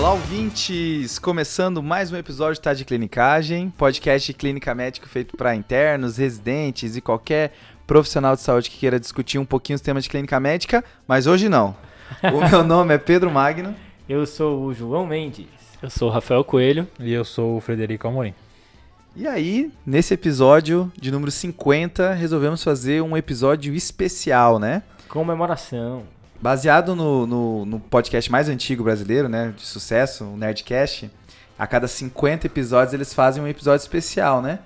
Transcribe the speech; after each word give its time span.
Olá, 0.00 0.14
ouvintes! 0.14 1.18
Começando 1.18 1.82
mais 1.82 2.10
um 2.10 2.16
episódio 2.16 2.54
de 2.54 2.62
Tá 2.62 2.72
de 2.72 2.86
Clinicagem, 2.86 3.68
podcast 3.68 4.32
de 4.32 4.32
clínica 4.32 4.74
médica 4.74 5.06
feito 5.06 5.36
para 5.36 5.54
internos, 5.54 6.16
residentes 6.16 6.96
e 6.96 7.02
qualquer 7.02 7.52
profissional 7.86 8.34
de 8.34 8.40
saúde 8.40 8.70
que 8.70 8.78
queira 8.78 8.98
discutir 8.98 9.38
um 9.38 9.44
pouquinho 9.44 9.76
os 9.76 9.82
temas 9.82 10.04
de 10.04 10.08
clínica 10.08 10.40
médica, 10.40 10.82
mas 11.06 11.26
hoje 11.26 11.50
não. 11.50 11.76
O 12.32 12.40
meu 12.48 12.64
nome 12.64 12.94
é 12.94 12.98
Pedro 12.98 13.30
Magno. 13.30 13.76
Eu 14.08 14.24
sou 14.24 14.64
o 14.64 14.72
João 14.72 15.06
Mendes. 15.06 15.48
Eu 15.82 15.90
sou 15.90 16.08
o 16.08 16.10
Rafael 16.10 16.42
Coelho. 16.44 16.88
E 16.98 17.12
eu 17.12 17.22
sou 17.22 17.58
o 17.58 17.60
Frederico 17.60 18.08
Amorim. 18.08 18.32
E 19.14 19.28
aí, 19.28 19.70
nesse 19.84 20.14
episódio 20.14 20.90
de 20.98 21.10
número 21.10 21.30
50, 21.30 22.14
resolvemos 22.14 22.64
fazer 22.64 23.02
um 23.02 23.18
episódio 23.18 23.74
especial, 23.74 24.58
né? 24.58 24.82
Comemoração. 25.08 26.04
Baseado 26.40 26.96
no, 26.96 27.26
no, 27.26 27.66
no 27.66 27.80
podcast 27.80 28.30
mais 28.30 28.48
antigo 28.48 28.82
brasileiro, 28.82 29.28
né? 29.28 29.52
De 29.54 29.66
sucesso, 29.66 30.24
o 30.24 30.36
Nerdcast. 30.36 31.10
A 31.58 31.66
cada 31.66 31.86
50 31.86 32.46
episódios 32.46 32.94
eles 32.94 33.12
fazem 33.12 33.42
um 33.42 33.46
episódio 33.46 33.82
especial, 33.82 34.40
né? 34.40 34.60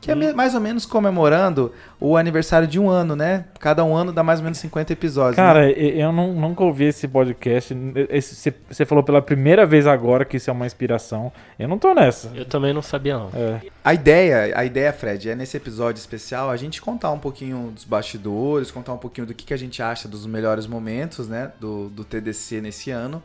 Que 0.00 0.12
é 0.12 0.14
me- 0.14 0.32
mais 0.32 0.54
ou 0.54 0.60
menos 0.60 0.86
comemorando 0.86 1.72
o 1.98 2.16
aniversário 2.16 2.68
de 2.68 2.78
um 2.78 2.88
ano, 2.88 3.16
né? 3.16 3.46
Cada 3.58 3.84
um 3.84 3.96
ano 3.96 4.12
dá 4.12 4.22
mais 4.22 4.38
ou 4.38 4.44
menos 4.44 4.58
50 4.58 4.92
episódios. 4.92 5.36
né? 5.36 5.42
Cara, 5.42 5.68
e- 5.72 6.00
eu 6.00 6.12
não- 6.12 6.32
nunca 6.32 6.62
ouvi 6.62 6.84
esse 6.84 7.08
podcast. 7.08 7.76
Esse- 8.08 8.54
você 8.70 8.84
falou 8.86 9.02
pela 9.02 9.20
primeira 9.20 9.66
vez 9.66 9.88
agora 9.88 10.24
que 10.24 10.36
isso 10.36 10.48
é 10.48 10.52
uma 10.52 10.66
inspiração. 10.66 11.32
Eu 11.58 11.66
não 11.66 11.78
tô 11.78 11.92
nessa. 11.94 12.30
Eu 12.32 12.44
também 12.44 12.72
não 12.72 12.80
sabia, 12.80 13.18
não. 13.18 13.28
É. 13.34 13.60
A 13.84 13.92
ideia, 13.92 14.56
a 14.56 14.64
ideia, 14.64 14.92
Fred, 14.92 15.30
é 15.30 15.34
nesse 15.34 15.56
episódio 15.56 15.98
especial 15.98 16.48
a 16.48 16.56
gente 16.56 16.80
contar 16.80 17.10
um 17.10 17.18
pouquinho 17.18 17.72
dos 17.74 17.82
bastidores, 17.84 18.70
contar 18.70 18.92
um 18.92 18.98
pouquinho 18.98 19.26
do 19.26 19.34
que, 19.34 19.44
que 19.46 19.52
a 19.54 19.58
gente 19.58 19.82
acha 19.82 20.06
dos 20.06 20.26
melhores 20.26 20.68
momentos, 20.68 21.28
né, 21.28 21.50
do, 21.58 21.88
do 21.88 22.04
TDC 22.04 22.60
nesse 22.60 22.92
ano. 22.92 23.20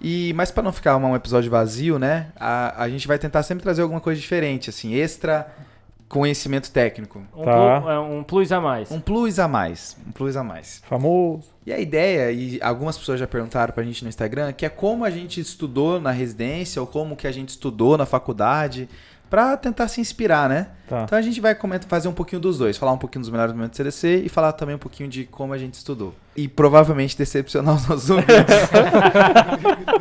E, 0.00 0.32
mas 0.36 0.52
para 0.52 0.62
não 0.62 0.70
ficar 0.72 0.96
um 0.96 1.16
episódio 1.16 1.50
vazio, 1.50 1.98
né, 1.98 2.28
a, 2.38 2.84
a 2.84 2.88
gente 2.88 3.08
vai 3.08 3.18
tentar 3.18 3.42
sempre 3.42 3.64
trazer 3.64 3.82
alguma 3.82 4.00
coisa 4.00 4.20
diferente, 4.20 4.70
assim, 4.70 4.94
extra 4.94 5.44
conhecimento 6.08 6.70
técnico. 6.70 7.20
Um, 7.36 7.44
Tá. 7.44 7.80
plu- 7.80 7.90
é, 7.90 7.98
um 8.00 8.22
plus 8.22 8.50
a 8.52 8.60
mais. 8.60 8.90
Um 8.90 9.00
plus 9.00 9.38
a 9.38 9.46
mais, 9.46 9.96
um 10.06 10.10
plus 10.12 10.36
a 10.36 10.42
mais. 10.42 10.82
Famoso. 10.88 11.44
E 11.66 11.72
a 11.72 11.78
ideia, 11.78 12.32
e 12.32 12.58
algumas 12.62 12.96
pessoas 12.96 13.20
já 13.20 13.26
perguntaram 13.26 13.72
pra 13.74 13.84
gente 13.84 14.02
no 14.02 14.08
Instagram, 14.08 14.52
que 14.52 14.64
é 14.64 14.68
como 14.70 15.04
a 15.04 15.10
gente 15.10 15.40
estudou 15.40 16.00
na 16.00 16.10
residência 16.10 16.80
ou 16.80 16.86
como 16.86 17.14
que 17.14 17.26
a 17.26 17.32
gente 17.32 17.50
estudou 17.50 17.98
na 17.98 18.06
faculdade, 18.06 18.88
pra 19.28 19.54
tentar 19.58 19.88
se 19.88 20.00
inspirar, 20.00 20.48
né? 20.48 20.68
Tá. 20.88 21.02
Então 21.02 21.18
a 21.18 21.20
gente 21.20 21.38
vai 21.42 21.54
comentar, 21.54 21.86
fazer 21.86 22.08
um 22.08 22.14
pouquinho 22.14 22.40
dos 22.40 22.56
dois, 22.56 22.78
falar 22.78 22.92
um 22.92 22.96
pouquinho 22.98 23.20
dos 23.20 23.28
melhores 23.28 23.52
momentos 23.52 23.72
do 23.76 23.76
CDC 23.76 24.22
e 24.24 24.28
falar 24.30 24.52
também 24.52 24.74
um 24.76 24.78
pouquinho 24.78 25.10
de 25.10 25.24
como 25.26 25.52
a 25.52 25.58
gente 25.58 25.74
estudou. 25.74 26.14
E 26.34 26.48
provavelmente 26.48 27.18
decepcionar 27.18 27.74
os 27.74 27.86
nossos 27.86 28.08
ouvintes. 28.08 28.34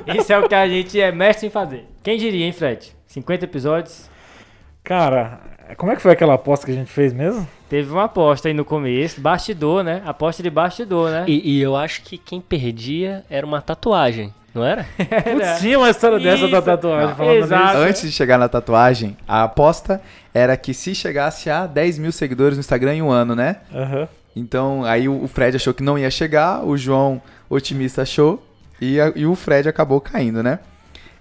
Isso 0.17 0.31
é 0.31 0.39
o 0.39 0.47
que 0.47 0.55
a 0.55 0.67
gente 0.67 0.99
é 1.01 1.11
mestre 1.11 1.47
em 1.47 1.49
fazer. 1.49 1.85
Quem 2.01 2.17
diria, 2.17 2.45
hein, 2.45 2.53
Fred? 2.53 2.95
50 3.07 3.43
episódios. 3.43 4.09
Cara, 4.87 5.39
como 5.75 5.91
é 5.91 5.95
que 5.95 6.01
foi 6.01 6.11
aquela 6.13 6.35
aposta 6.35 6.65
que 6.65 6.71
a 6.71 6.75
gente 6.75 6.89
fez 6.91 7.11
mesmo? 7.11 7.45
Teve 7.69 7.91
uma 7.91 8.05
aposta 8.05 8.47
aí 8.47 8.53
no 8.53 8.63
começo. 8.63 9.19
Bastidor, 9.19 9.83
né? 9.83 10.01
Aposta 10.05 10.41
de 10.41 10.49
bastidor, 10.49 11.11
né? 11.11 11.25
E, 11.27 11.57
e 11.57 11.61
eu 11.61 11.75
acho 11.75 12.01
que 12.03 12.17
quem 12.17 12.39
perdia 12.39 13.25
era 13.29 13.45
uma 13.45 13.61
tatuagem, 13.61 14.33
não 14.55 14.63
era? 14.63 14.85
Putz, 14.97 15.59
tinha 15.59 15.77
uma 15.77 15.89
história 15.89 16.17
dessa 16.19 16.47
da 16.47 16.57
Isso. 16.59 16.65
tatuagem 16.65 17.07
Não, 17.09 17.15
falando 17.17 17.35
exato. 17.35 17.77
Antes 17.79 18.01
de 18.03 18.11
chegar 18.13 18.37
na 18.37 18.47
tatuagem, 18.47 19.17
a 19.27 19.43
aposta 19.43 20.01
era 20.33 20.55
que 20.55 20.73
se 20.73 20.95
chegasse 20.95 21.49
a 21.49 21.65
10 21.67 21.97
mil 21.99 22.11
seguidores 22.13 22.55
no 22.57 22.61
Instagram 22.61 22.95
em 22.95 23.01
um 23.01 23.11
ano, 23.11 23.35
né? 23.35 23.57
Aham. 23.75 24.07
Então, 24.35 24.85
aí 24.85 25.09
o 25.09 25.23
o 25.23 25.27
Fred 25.27 25.57
achou 25.57 25.73
que 25.73 25.83
não 25.83 25.97
ia 25.97 26.09
chegar, 26.11 26.63
o 26.63 26.77
João, 26.77 27.21
otimista, 27.49 28.03
achou, 28.03 28.41
e, 28.79 29.01
a- 29.01 29.11
e 29.15 29.25
o 29.25 29.35
Fred 29.35 29.67
acabou 29.67 29.99
caindo, 29.99 30.41
né? 30.43 30.59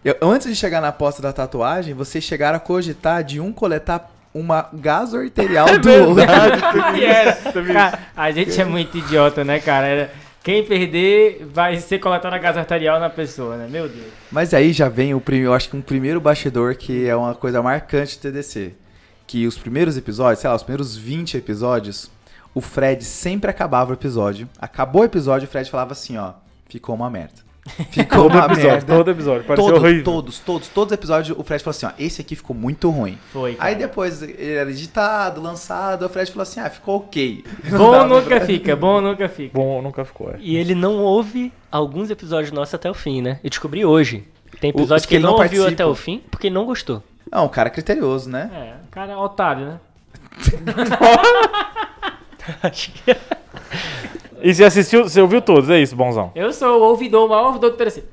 Eu- 0.07 0.17
antes 0.23 0.47
de 0.49 0.55
chegar 0.55 0.81
na 0.81 0.89
aposta 0.89 1.21
da 1.21 1.33
tatuagem, 1.33 1.93
vocês 1.95 2.23
chegaram 2.23 2.57
a 2.57 2.61
cogitar 2.61 3.25
de 3.25 3.41
um 3.41 3.53
coletar 3.53 4.11
uma 4.33 4.69
gaso 4.73 5.17
arterial 5.19 5.67
do 5.81 5.91
outro. 5.91 6.25
Cara, 7.73 7.99
a 8.17 8.31
gente 8.31 8.61
é 8.61 8.65
muito 8.65 8.97
idiota, 8.99 9.43
né, 9.45 9.59
cara? 9.61 9.87
Era- 9.87 10.11
Quem 10.43 10.65
perder 10.65 11.47
vai 11.53 11.77
ser 11.79 11.99
coletado 11.99 12.35
a 12.35 12.39
gás 12.39 12.57
arterial 12.57 13.01
na 13.01 13.11
pessoa, 13.11 13.57
né? 13.57 13.67
Meu 13.69 13.89
Deus. 13.89 14.07
Mas 14.31 14.55
aí 14.55 14.73
já 14.73 14.89
vem 14.89 15.13
o 15.13 15.21
primeiro, 15.21 15.51
eu 15.51 15.55
acho 15.55 15.69
que 15.71 15.77
um 15.77 15.81
primeiro 15.83 16.21
bastidor 16.21 16.77
que 16.77 17.07
é 17.09 17.17
uma 17.17 17.35
coisa 17.35 17.61
marcante 17.63 18.17
do 18.17 18.21
TDC. 18.23 18.75
Que 19.27 19.45
os 19.47 19.59
primeiros 19.59 19.97
episódios, 19.97 20.39
sei 20.41 20.49
lá, 20.49 20.55
os 20.55 20.63
primeiros 20.63 20.97
20 20.97 21.37
episódios, 21.37 22.09
o 22.55 22.61
Fred 22.61 23.03
sempre 23.05 23.51
acabava 23.51 23.91
o 23.91 23.95
episódio. 23.95 24.49
Acabou 24.57 25.03
o 25.03 25.05
episódio, 25.05 25.49
o 25.49 25.51
Fred 25.51 25.69
falava 25.69 25.93
assim, 25.93 26.17
ó, 26.17 26.35
ficou 26.69 26.95
uma 26.95 27.11
merda. 27.11 27.45
Ficou 27.91 28.23
Todo 28.25 28.35
uma 28.35 28.45
episódio, 28.47 28.71
merda. 28.71 28.95
todo 28.97 29.11
episódio. 29.11 29.45
Parecia 29.45 29.69
Todos, 29.71 29.83
horrível. 29.83 30.05
todos, 30.05 30.39
todos, 30.39 30.69
todos 30.69 30.93
os 30.93 30.95
episódios, 30.99 31.39
o 31.39 31.43
Fred 31.43 31.63
falou 31.63 31.77
assim, 31.77 31.87
ó, 31.87 31.91
esse 31.99 32.21
aqui 32.21 32.37
ficou 32.37 32.55
muito 32.55 32.89
ruim. 32.91 33.19
Foi. 33.33 33.55
Cara. 33.55 33.69
Aí 33.69 33.75
depois 33.75 34.23
ele 34.23 34.53
era 34.55 34.71
editado, 34.71 35.41
lançado, 35.43 36.07
o 36.07 36.09
Fred 36.09 36.31
falou 36.31 36.43
assim, 36.45 36.61
ah, 36.61 36.71
ficou 36.71 36.97
ok. 36.99 37.45
Bom 37.77 38.07
nunca 38.07 38.27
pra- 38.37 38.41
fica, 38.43 38.77
bom 38.77 39.01
nunca 39.01 39.29
fica. 39.29 39.51
Bom, 39.59 39.83
nunca 39.83 40.05
ficou. 40.05 40.31
É. 40.31 40.37
E 40.41 40.57
ele 40.57 40.75
não 40.75 40.99
ouve 40.99 41.53
alguns 41.71 42.09
episódios 42.11 42.53
nossos 42.53 42.75
até 42.75 42.89
o 42.91 42.95
fim, 42.95 43.21
né? 43.21 43.41
Eu 43.43 43.51
descobri 43.51 43.85
hoje. 43.85 44.25
Tem 44.61 44.71
episódio 44.71 45.03
que 45.03 45.09
que 45.09 45.15
ele 45.17 45.25
não 45.25 45.33
ouviu 45.35 45.67
até 45.67 45.85
o 45.85 45.95
fim 45.95 46.23
porque 46.31 46.47
ele 46.47 46.55
não 46.55 46.65
gostou. 46.65 47.03
Não, 47.31 47.47
um 47.47 47.49
cara 47.49 47.69
criterioso, 47.69 48.31
né? 48.31 48.49
É, 48.55 48.87
o 48.87 48.91
cara 48.91 49.13
é 49.13 49.17
otário, 49.17 49.67
né? 49.67 49.81
E 54.43 54.55
você 54.55 54.65
assistiu, 54.65 55.05
você 55.05 55.21
ouviu 55.21 55.41
todos, 55.41 55.71
é 55.71 55.81
isso, 55.81 55.97
bonzão. 55.97 56.33
Eu 56.35 56.53
sou 56.53 56.81
o 56.81 56.85
ouvidor, 56.85 57.27
o 57.27 57.29
maior 57.29 57.47
ouvidor 57.49 57.71
do 57.71 57.77
TDC. 57.77 58.05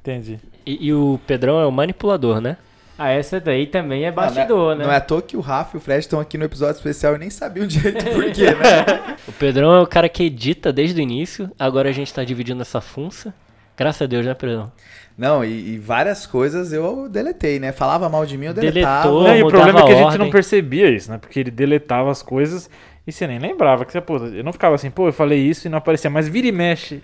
Entendi. 0.00 0.38
E, 0.64 0.86
e 0.88 0.92
o 0.92 1.20
Pedrão 1.26 1.60
é 1.60 1.66
o 1.66 1.72
manipulador, 1.72 2.40
né? 2.40 2.56
Ah, 2.98 3.10
essa 3.10 3.38
daí 3.38 3.66
também 3.66 4.04
é 4.04 4.10
bastidor, 4.10 4.70
não, 4.70 4.78
né? 4.78 4.84
Não 4.84 4.92
é 4.92 4.96
à 4.96 5.00
toa 5.00 5.20
que 5.20 5.36
o 5.36 5.40
Rafa 5.40 5.76
e 5.76 5.78
o 5.78 5.80
Fred 5.80 6.00
estão 6.00 6.18
aqui 6.18 6.38
no 6.38 6.44
episódio 6.44 6.76
especial 6.76 7.14
e 7.14 7.18
nem 7.18 7.28
sabiam 7.28 7.66
direito 7.66 8.04
por 8.06 8.24
quê, 8.32 8.54
né? 8.54 9.16
O 9.28 9.32
Pedrão 9.32 9.74
é 9.74 9.80
o 9.82 9.86
cara 9.86 10.08
que 10.08 10.22
edita 10.22 10.72
desde 10.72 11.00
o 11.00 11.02
início. 11.02 11.50
Agora 11.58 11.88
a 11.88 11.92
gente 11.92 12.12
tá 12.14 12.24
dividindo 12.24 12.62
essa 12.62 12.80
funça. 12.80 13.34
Graças 13.76 14.00
a 14.02 14.06
Deus, 14.06 14.24
né, 14.24 14.32
Pedrão? 14.32 14.72
Não, 15.18 15.44
e, 15.44 15.74
e 15.74 15.78
várias 15.78 16.26
coisas 16.26 16.72
eu 16.72 17.08
deletei, 17.08 17.58
né? 17.58 17.72
Falava 17.72 18.08
mal 18.08 18.24
de 18.24 18.38
mim, 18.38 18.46
eu 18.46 18.54
deletava. 18.54 19.08
Deletou. 19.08 19.24
Não, 19.24 19.36
e 19.36 19.42
o 19.42 19.48
problema 19.48 19.80
é 19.80 19.82
que 19.84 19.92
a 19.92 19.94
a 19.94 20.10
gente 20.10 20.18
não 20.18 20.30
percebia 20.30 20.88
isso, 20.88 21.10
né? 21.10 21.18
Porque 21.18 21.40
ele 21.40 21.50
deletava 21.50 22.10
as 22.10 22.22
coisas 22.22 22.70
e 23.06 23.12
você 23.12 23.26
nem 23.26 23.38
lembrava. 23.38 23.84
Que 23.84 23.92
você, 23.92 24.00
pô, 24.00 24.16
eu 24.16 24.42
não 24.44 24.52
ficava 24.52 24.74
assim, 24.74 24.90
pô, 24.90 25.08
eu 25.08 25.12
falei 25.12 25.38
isso 25.38 25.66
e 25.66 25.70
não 25.70 25.78
aparecia. 25.78 26.10
Mas 26.10 26.28
vira 26.28 26.46
e 26.46 26.52
mexe. 26.52 27.02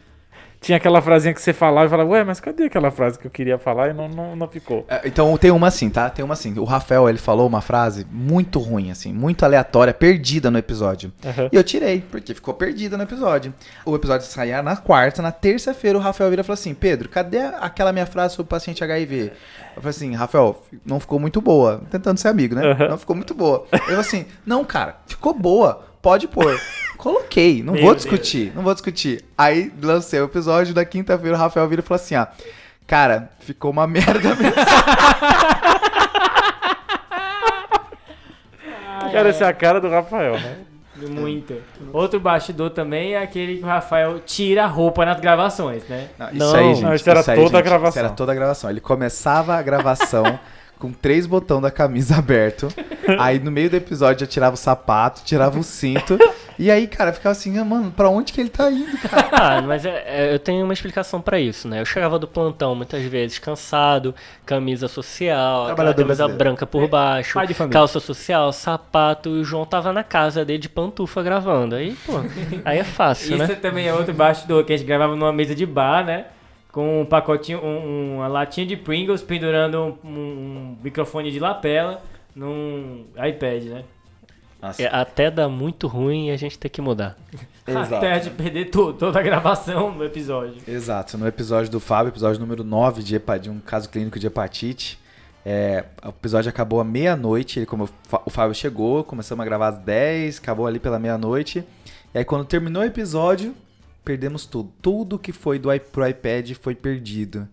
Tinha 0.62 0.76
aquela 0.76 1.02
frasinha 1.02 1.34
que 1.34 1.42
você 1.42 1.52
falava 1.52 1.86
e 1.86 1.90
falava, 1.90 2.08
ué, 2.10 2.22
mas 2.22 2.38
cadê 2.38 2.66
aquela 2.66 2.88
frase 2.92 3.18
que 3.18 3.26
eu 3.26 3.30
queria 3.32 3.58
falar 3.58 3.88
e 3.88 3.92
não, 3.92 4.08
não, 4.08 4.36
não 4.36 4.46
ficou? 4.46 4.86
É, 4.88 5.00
Então 5.04 5.36
tem 5.36 5.50
uma 5.50 5.66
assim, 5.66 5.90
tá? 5.90 6.08
Tem 6.08 6.24
uma 6.24 6.34
assim. 6.34 6.56
O 6.56 6.62
Rafael, 6.62 7.08
ele 7.08 7.18
falou 7.18 7.48
uma 7.48 7.60
frase 7.60 8.06
muito 8.08 8.60
ruim, 8.60 8.88
assim, 8.92 9.12
muito 9.12 9.44
aleatória, 9.44 9.92
perdida 9.92 10.52
no 10.52 10.58
episódio. 10.58 11.12
Aham. 11.26 11.48
E 11.50 11.56
eu 11.56 11.64
tirei, 11.64 12.04
porque 12.08 12.32
ficou 12.32 12.54
perdida 12.54 12.96
no 12.96 13.02
episódio. 13.02 13.52
O 13.84 13.96
episódio 13.96 14.24
saía 14.28 14.62
na 14.62 14.76
quarta, 14.76 15.20
na 15.20 15.32
terça-feira 15.32 15.98
o 15.98 16.00
Rafael 16.00 16.30
vira 16.30 16.42
e 16.42 16.44
falou 16.44 16.54
assim: 16.54 16.74
Pedro, 16.74 17.08
cadê 17.08 17.40
aquela 17.40 17.92
minha 17.92 18.06
frase 18.06 18.36
sobre 18.36 18.46
o 18.46 18.50
paciente 18.50 18.84
HIV? 18.84 19.32
Eu 19.74 19.82
falei 19.82 19.90
assim, 19.90 20.14
Rafael, 20.14 20.62
não 20.86 21.00
ficou 21.00 21.18
muito 21.18 21.40
boa. 21.40 21.82
Tentando 21.90 22.18
ser 22.18 22.28
amigo, 22.28 22.54
né? 22.54 22.70
Aham. 22.70 22.88
Não 22.90 22.98
ficou 22.98 23.16
muito 23.16 23.34
boa. 23.34 23.66
Ele 23.72 23.82
falou 23.82 23.98
assim: 24.00 24.26
não, 24.46 24.64
cara, 24.64 25.00
ficou 25.08 25.34
boa. 25.34 25.90
Pode 26.02 26.26
pôr. 26.28 26.60
Coloquei, 26.98 27.62
não 27.62 27.72
Meu 27.72 27.82
vou 27.82 27.92
Deus. 27.92 28.02
discutir, 28.02 28.52
não 28.54 28.62
vou 28.62 28.74
discutir. 28.74 29.24
Aí 29.38 29.72
lancei 29.82 30.20
o 30.20 30.24
episódio, 30.24 30.74
da 30.74 30.84
quinta-feira 30.84 31.36
o 31.36 31.38
Rafael 31.40 31.66
vira 31.68 31.80
e 31.80 31.84
falou 31.84 32.00
assim: 32.02 32.16
ó, 32.16 32.26
cara, 32.86 33.30
ficou 33.40 33.70
uma 33.70 33.86
merda 33.86 34.34
mesmo. 34.34 34.52
Cara, 39.12 39.28
essa 39.28 39.44
é 39.44 39.48
a 39.48 39.52
cara 39.52 39.78
do 39.78 39.90
Rafael, 39.90 40.40
né? 40.40 40.56
Muito. 41.08 41.54
Outro 41.92 42.18
bastidor 42.20 42.70
também 42.70 43.14
é 43.14 43.22
aquele 43.22 43.58
que 43.58 43.62
o 43.64 43.66
Rafael 43.66 44.20
tira 44.20 44.64
a 44.64 44.66
roupa 44.66 45.04
nas 45.04 45.20
gravações, 45.20 45.86
né? 45.88 46.08
Não, 46.18 46.28
isso 46.28 46.38
Não, 46.38 46.54
aí, 46.54 46.74
gente. 46.74 46.84
não, 46.84 46.94
isso 46.94 47.10
era 47.10 47.20
aí, 47.20 47.24
toda 47.24 47.38
a 47.40 47.44
gente, 47.44 47.62
gravação. 47.62 47.88
Isso 47.90 47.98
era 47.98 48.08
toda 48.10 48.32
a 48.32 48.34
gravação. 48.34 48.70
Ele 48.70 48.80
começava 48.80 49.54
a 49.56 49.62
gravação 49.62 50.24
com 50.82 50.92
três 50.92 51.26
botões 51.26 51.62
da 51.62 51.70
camisa 51.70 52.16
aberto. 52.18 52.68
aí 53.18 53.38
no 53.38 53.50
meio 53.50 53.70
do 53.70 53.76
episódio 53.76 54.20
já 54.20 54.26
tirava 54.26 54.54
o 54.54 54.58
sapato, 54.58 55.22
tirava 55.24 55.58
o 55.58 55.62
cinto. 55.62 56.18
e 56.58 56.70
aí, 56.70 56.86
cara, 56.86 57.12
ficava 57.12 57.32
assim, 57.32 57.56
ah, 57.58 57.64
mano, 57.64 57.90
pra 57.90 58.08
onde 58.08 58.32
que 58.32 58.40
ele 58.40 58.50
tá 58.50 58.70
indo, 58.70 58.96
cara? 58.98 59.22
Ah, 59.32 59.62
mas 59.62 59.84
é- 59.84 60.04
é, 60.06 60.34
eu 60.34 60.38
tenho 60.38 60.62
uma 60.64 60.72
explicação 60.72 61.20
pra 61.20 61.38
isso, 61.40 61.66
né? 61.68 61.80
Eu 61.80 61.84
chegava 61.84 62.18
do 62.18 62.26
plantão 62.28 62.74
muitas 62.74 63.02
vezes 63.04 63.38
cansado, 63.38 64.14
camisa 64.44 64.88
social, 64.88 65.74
camisa 65.74 65.94
brasileiro. 66.04 66.36
branca 66.38 66.66
por 66.66 66.86
baixo, 66.88 67.34
pai 67.34 67.46
de 67.46 67.54
família. 67.54 67.72
calça 67.78 67.98
social, 68.00 68.52
sapato, 68.52 69.28
e 69.30 69.40
o 69.40 69.44
João 69.44 69.64
tava 69.64 69.92
na 69.92 70.02
casa 70.04 70.44
dele 70.44 70.58
de 70.58 70.68
pantufa 70.68 71.22
gravando. 71.22 71.74
Aí, 71.74 71.96
pô, 72.06 72.12
aí 72.64 72.78
é 72.78 72.84
fácil, 72.84 73.36
Isso 73.36 73.46
né? 73.46 73.54
também 73.54 73.86
é 73.88 73.94
outro 73.94 74.12
bastidor 74.14 74.64
que 74.64 74.72
a 74.72 74.76
gente 74.76 74.86
gravava 74.86 75.16
numa 75.16 75.32
mesa 75.32 75.54
de 75.54 75.64
bar, 75.66 76.04
né? 76.04 76.26
Com 76.72 77.02
um 77.02 77.04
pacotinho, 77.04 77.62
um- 77.62 78.16
uma 78.16 78.28
latinha 78.28 78.66
de 78.66 78.76
Pringles 78.76 79.20
pendurando 79.22 79.98
um, 80.02 80.08
um 80.08 80.76
microfone 80.82 81.30
de 81.30 81.38
lapela 81.38 82.02
num 82.34 83.04
iPad, 83.16 83.64
né? 83.64 83.84
É, 84.78 84.86
até 84.86 85.30
dá 85.30 85.48
muito 85.48 85.86
ruim 85.88 86.28
e 86.28 86.30
a 86.30 86.36
gente 86.36 86.56
tem 86.58 86.70
que 86.70 86.80
mudar. 86.80 87.16
exato. 87.66 87.94
Até 87.96 88.18
de 88.20 88.30
perder 88.30 88.70
to- 88.70 88.92
toda 88.94 89.18
a 89.18 89.22
gravação 89.22 89.92
do 89.92 90.04
episódio. 90.04 90.62
Exato, 90.66 91.18
no 91.18 91.26
episódio 91.26 91.70
do 91.70 91.78
Fábio, 91.80 92.10
episódio 92.10 92.40
número 92.40 92.62
9 92.64 93.02
de, 93.02 93.20
de 93.40 93.50
um 93.50 93.58
caso 93.60 93.88
clínico 93.90 94.18
de 94.20 94.26
hepatite. 94.28 94.98
é, 95.44 95.84
o 96.04 96.10
episódio 96.10 96.48
acabou 96.48 96.80
à 96.80 96.84
meia-noite. 96.84 97.66
Como 97.66 97.88
o 98.24 98.30
Fábio 98.30 98.54
chegou, 98.54 99.02
começamos 99.04 99.42
a 99.42 99.44
gravar 99.44 99.68
às 99.68 99.78
10, 99.78 100.38
acabou 100.38 100.66
ali 100.66 100.78
pela 100.78 100.98
meia-noite. 100.98 101.64
E 102.14 102.18
aí, 102.18 102.24
quando 102.24 102.44
terminou 102.44 102.82
o 102.82 102.86
episódio, 102.86 103.54
perdemos 104.04 104.46
tudo. 104.46 104.72
Tudo 104.80 105.18
que 105.18 105.32
foi 105.32 105.58
do 105.58 105.68
pro 105.90 106.06
iPad 106.06 106.52
foi 106.52 106.74
perdido. 106.74 107.48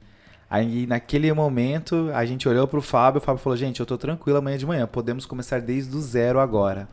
Aí, 0.50 0.88
naquele 0.88 1.32
momento, 1.32 2.10
a 2.14 2.26
gente 2.26 2.50
olhou 2.50 2.68
pro 2.68 2.82
Fábio. 2.82 3.20
O 3.20 3.22
Fábio 3.22 3.42
falou: 3.42 3.56
Gente, 3.56 3.80
eu 3.80 3.86
tô 3.86 3.98
tranquilo 3.98 4.40
amanhã 4.40 4.58
de 4.58 4.66
manhã. 4.66 4.88
Podemos 4.88 5.26
começar 5.26 5.62
desde 5.62 5.96
o 5.96 6.02
zero 6.02 6.40
agora. 6.40 6.88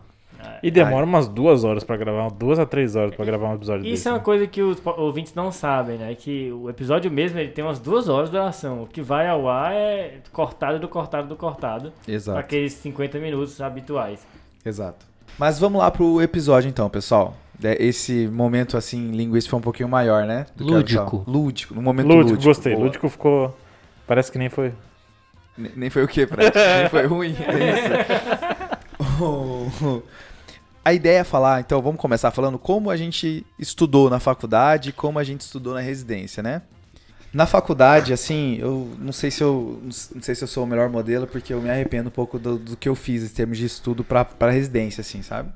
E 0.63 0.71
demora 0.71 1.05
umas 1.05 1.29
duas 1.29 1.65
horas 1.65 1.83
pra 1.83 1.97
gravar, 1.97 2.31
duas 2.31 2.59
a 2.59 2.67
três 2.67 2.95
horas 2.95 3.15
pra 3.15 3.25
gravar 3.25 3.49
um 3.51 3.55
episódio 3.55 3.83
Isso 3.83 3.91
desse. 3.91 4.09
é 4.09 4.13
uma 4.13 4.19
né? 4.19 4.25
coisa 4.25 4.47
que 4.47 4.63
os 4.63 4.79
ouvintes 4.85 5.35
não 5.35 5.51
sabem, 5.51 5.99
né? 5.99 6.15
Que 6.15 6.53
o 6.53 6.69
episódio 6.69 7.11
mesmo 7.11 7.39
ele 7.39 7.51
tem 7.51 7.65
umas 7.65 7.79
duas 7.79 8.09
horas 8.09 8.29
de 8.31 8.37
duração. 8.37 8.83
O 8.83 8.87
que 8.87 9.01
vai 9.01 9.29
ao 9.29 9.49
ar 9.49 9.73
é 9.73 10.19
cortado 10.33 10.79
do 10.79 10.89
cortado 10.89 11.29
do 11.29 11.37
cortado. 11.37 11.93
Pra 12.05 12.15
Exato. 12.15 12.39
aqueles 12.39 12.75
50 12.75 13.19
minutos 13.19 13.61
habituais. 13.61 14.27
Exato. 14.65 15.07
Mas 15.39 15.59
vamos 15.59 15.79
lá 15.81 15.91
pro 15.91 16.21
episódio 16.23 16.69
então, 16.69 16.89
pessoal. 16.89 17.35
É, 17.63 17.83
Esse 17.85 18.27
momento 18.29 18.77
assim, 18.77 19.11
linguístico 19.13 19.51
foi 19.51 19.59
um 19.59 19.63
pouquinho 19.63 19.89
maior, 19.89 20.25
né? 20.27 20.47
Do 20.57 20.65
Lúdico. 20.65 21.25
Lúdico, 21.27 21.75
no 21.75 21.83
momento 21.83 22.07
Lúdico, 22.07 22.31
lúdico. 22.31 22.45
gostei. 22.45 22.75
boa. 22.75 22.85
Lúdico 22.87 23.09
ficou. 23.09 23.57
Parece 24.07 24.31
que 24.31 24.39
nem 24.39 24.49
foi. 24.49 24.73
Ne- 25.57 25.73
Nem 25.75 25.91
foi 25.91 26.05
o 26.05 26.09
quê, 26.09 26.27
Fred? 26.27 26.53
Nem 26.81 26.89
foi 26.89 27.07
ruim. 27.07 27.35
É 28.99 29.15
isso. 29.15 30.03
A 30.85 30.93
ideia 30.93 31.19
é 31.21 31.25
falar, 31.25 31.61
então 31.61 31.83
vamos 31.83 32.01
começar 32.01 32.31
falando 32.31 32.59
como 32.59 32.91
a 32.91 32.97
gente 32.97 33.45
estudou 33.59 34.09
na 34.09 34.21
faculdade 34.21 34.91
e 34.91 34.93
como 34.93 35.19
a 35.19 35.25
gente 35.25 35.41
estudou 35.41 35.75
na 35.75 35.81
residência, 35.81 36.43
né? 36.43 36.63
Na 37.33 37.45
faculdade, 37.45 38.13
assim, 38.13 38.57
eu 38.61 38.93
não 38.99 39.13
sei 39.13 39.31
se 39.31 39.43
eu 39.43 39.81
não 39.83 39.91
sei 40.23 40.35
se 40.35 40.45
eu 40.45 40.49
sou 40.49 40.63
o 40.65 40.67
melhor 40.67 40.89
modelo, 40.89 41.27
porque 41.27 41.53
eu 41.53 41.61
me 41.61 41.69
arrependo 41.69 42.09
um 42.09 42.13
pouco 42.13 42.39
do, 42.39 42.57
do 42.57 42.77
que 42.77 42.89
eu 42.89 42.95
fiz 42.95 43.25
em 43.25 43.35
termos 43.35 43.59
de 43.59 43.67
estudo 43.67 44.05
para 44.05 44.51
residência, 44.51 45.01
assim, 45.01 45.23
sabe? 45.23 45.51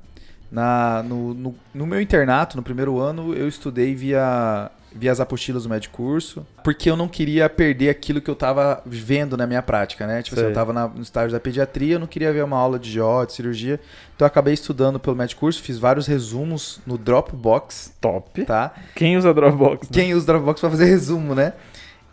Na, 0.51 1.01
no, 1.03 1.33
no, 1.33 1.55
no 1.73 1.85
meu 1.85 2.01
internato, 2.01 2.57
no 2.57 2.63
primeiro 2.63 2.99
ano, 2.99 3.33
eu 3.33 3.47
estudei 3.47 3.95
via, 3.95 4.69
via 4.93 5.09
as 5.09 5.21
apostilas 5.21 5.63
do 5.63 5.69
médio 5.69 5.89
curso, 5.91 6.45
porque 6.61 6.89
eu 6.91 6.97
não 6.97 7.07
queria 7.07 7.47
perder 7.49 7.87
aquilo 7.89 8.19
que 8.19 8.29
eu 8.29 8.35
tava 8.35 8.81
vendo 8.85 9.37
na 9.37 9.47
minha 9.47 9.61
prática, 9.61 10.05
né? 10.05 10.21
Tipo, 10.21 10.35
assim, 10.35 10.49
eu 10.49 10.53
tava 10.53 10.73
na- 10.73 10.89
no 10.89 11.01
estágio 11.01 11.31
da 11.31 11.39
pediatria, 11.39 11.95
eu 11.95 11.99
não 11.99 12.07
queria 12.07 12.33
ver 12.33 12.43
uma 12.43 12.57
aula 12.57 12.77
de 12.77 12.99
GO, 12.99 13.25
de 13.25 13.31
cirurgia, 13.31 13.79
então 14.13 14.25
eu 14.25 14.27
acabei 14.27 14.53
estudando 14.53 14.99
pelo 14.99 15.15
médio 15.15 15.37
curso, 15.37 15.61
fiz 15.63 15.77
vários 15.77 16.05
resumos 16.05 16.81
no 16.85 16.97
Dropbox, 16.97 17.93
Top. 18.01 18.43
tá? 18.43 18.73
Quem 18.93 19.15
usa 19.17 19.33
Dropbox? 19.33 19.87
né? 19.87 19.93
Quem 19.93 20.13
usa 20.13 20.25
Dropbox 20.25 20.59
pra 20.59 20.69
fazer 20.69 20.85
resumo, 20.85 21.33
né? 21.33 21.53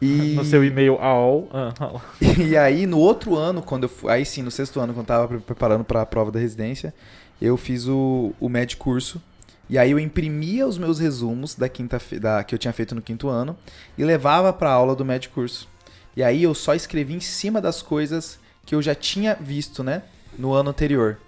E... 0.00 0.34
No 0.38 0.44
seu 0.44 0.64
e-mail 0.64 0.94
AOL. 1.00 1.48
Ah, 1.52 1.72
ah, 1.80 2.00
E 2.38 2.56
aí, 2.56 2.86
no 2.86 2.98
outro 3.00 3.34
ano, 3.36 3.60
quando 3.60 3.82
eu 3.82 3.88
fui, 3.88 4.12
aí 4.12 4.24
sim, 4.24 4.42
no 4.42 4.50
sexto 4.52 4.78
ano, 4.78 4.92
quando 4.94 5.00
eu 5.00 5.06
tava 5.08 5.26
pre- 5.26 5.38
preparando 5.38 5.82
para 5.82 6.02
a 6.02 6.06
prova 6.06 6.30
da 6.30 6.38
residência, 6.38 6.94
eu 7.40 7.56
fiz 7.56 7.86
o, 7.88 8.32
o 8.40 8.48
MED 8.48 8.76
curso. 8.76 9.20
E 9.70 9.76
aí 9.76 9.90
eu 9.90 9.98
imprimia 9.98 10.66
os 10.66 10.78
meus 10.78 10.98
resumos 10.98 11.54
da 11.54 11.68
quinta 11.68 12.00
da 12.20 12.42
que 12.42 12.54
eu 12.54 12.58
tinha 12.58 12.72
feito 12.72 12.94
no 12.94 13.02
quinto 13.02 13.28
ano 13.28 13.56
e 13.98 14.04
levava 14.04 14.50
para 14.52 14.70
aula 14.70 14.96
do 14.96 15.04
MED 15.04 15.28
curso. 15.28 15.68
E 16.16 16.22
aí 16.22 16.42
eu 16.42 16.54
só 16.54 16.74
escrevi 16.74 17.14
em 17.14 17.20
cima 17.20 17.60
das 17.60 17.82
coisas 17.82 18.38
que 18.64 18.74
eu 18.74 18.80
já 18.82 18.94
tinha 18.94 19.34
visto, 19.38 19.84
né, 19.84 20.02
no 20.38 20.52
ano 20.52 20.70
anterior. 20.70 21.18